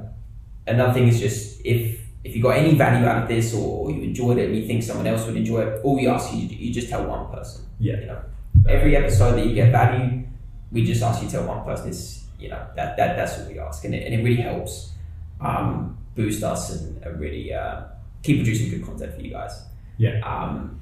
another 0.67 0.93
thing 0.93 1.09
is 1.09 1.21
just 1.21 1.61
if 1.65 2.01
if 2.23 2.35
you 2.35 2.43
got 2.43 2.57
any 2.57 2.75
value 2.75 3.07
out 3.07 3.23
of 3.23 3.29
this 3.29 3.53
or, 3.55 3.91
you 3.91 4.03
enjoyed 4.03 4.39
it 4.39 4.49
and 4.49 4.57
you 4.57 4.67
think 4.67 4.83
someone 4.83 5.07
else 5.07 5.27
would 5.27 5.37
enjoy 5.37 5.61
it, 5.61 5.81
all 5.85 5.95
we 5.95 6.09
ask 6.09 6.33
you, 6.33 6.41
you 6.41 6.73
just 6.73 6.89
tell 6.89 7.05
one 7.05 7.31
person. 7.31 7.67
Yeah. 7.79 8.01
You 8.01 8.07
know, 8.07 8.23
every 8.67 8.97
episode 8.97 9.33
that 9.37 9.47
you 9.47 9.55
get 9.55 9.71
value, 9.71 10.25
we 10.73 10.87
just 10.87 11.03
ask 11.03 11.23
you 11.23 11.29
to 11.29 11.35
tell 11.35 11.47
one 11.47 11.65
person. 11.65 11.89
It's 11.89 12.25
you 12.39 12.49
know 12.51 12.67
that, 12.77 12.97
that 12.97 13.17
that's 13.17 13.39
what 13.39 13.49
we 13.49 13.59
ask, 13.59 13.85
and 13.85 13.95
it, 13.95 14.05
and 14.05 14.15
it 14.15 14.25
really 14.25 14.43
helps 14.43 14.94
um, 15.41 15.99
boost 16.15 16.43
us 16.43 16.71
and, 16.71 17.21
really 17.21 17.53
uh, 17.53 17.83
keep 18.23 18.39
producing 18.39 18.71
good 18.71 18.85
content 18.85 19.15
for 19.15 19.21
you 19.21 19.31
guys. 19.31 19.63
Yeah. 19.99 20.21
Um, 20.21 20.81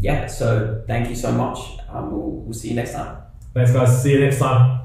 yeah. 0.00 0.26
So 0.26 0.82
thank 0.86 1.08
you 1.08 1.14
so 1.14 1.32
much. 1.32 1.58
Um, 1.88 2.10
we'll, 2.10 2.30
we'll 2.30 2.52
see 2.52 2.68
you 2.68 2.74
next 2.74 2.92
time. 2.92 3.22
Thanks, 3.54 3.72
guys. 3.72 4.02
See 4.02 4.12
you 4.12 4.20
next 4.20 4.38
time. 4.38 4.81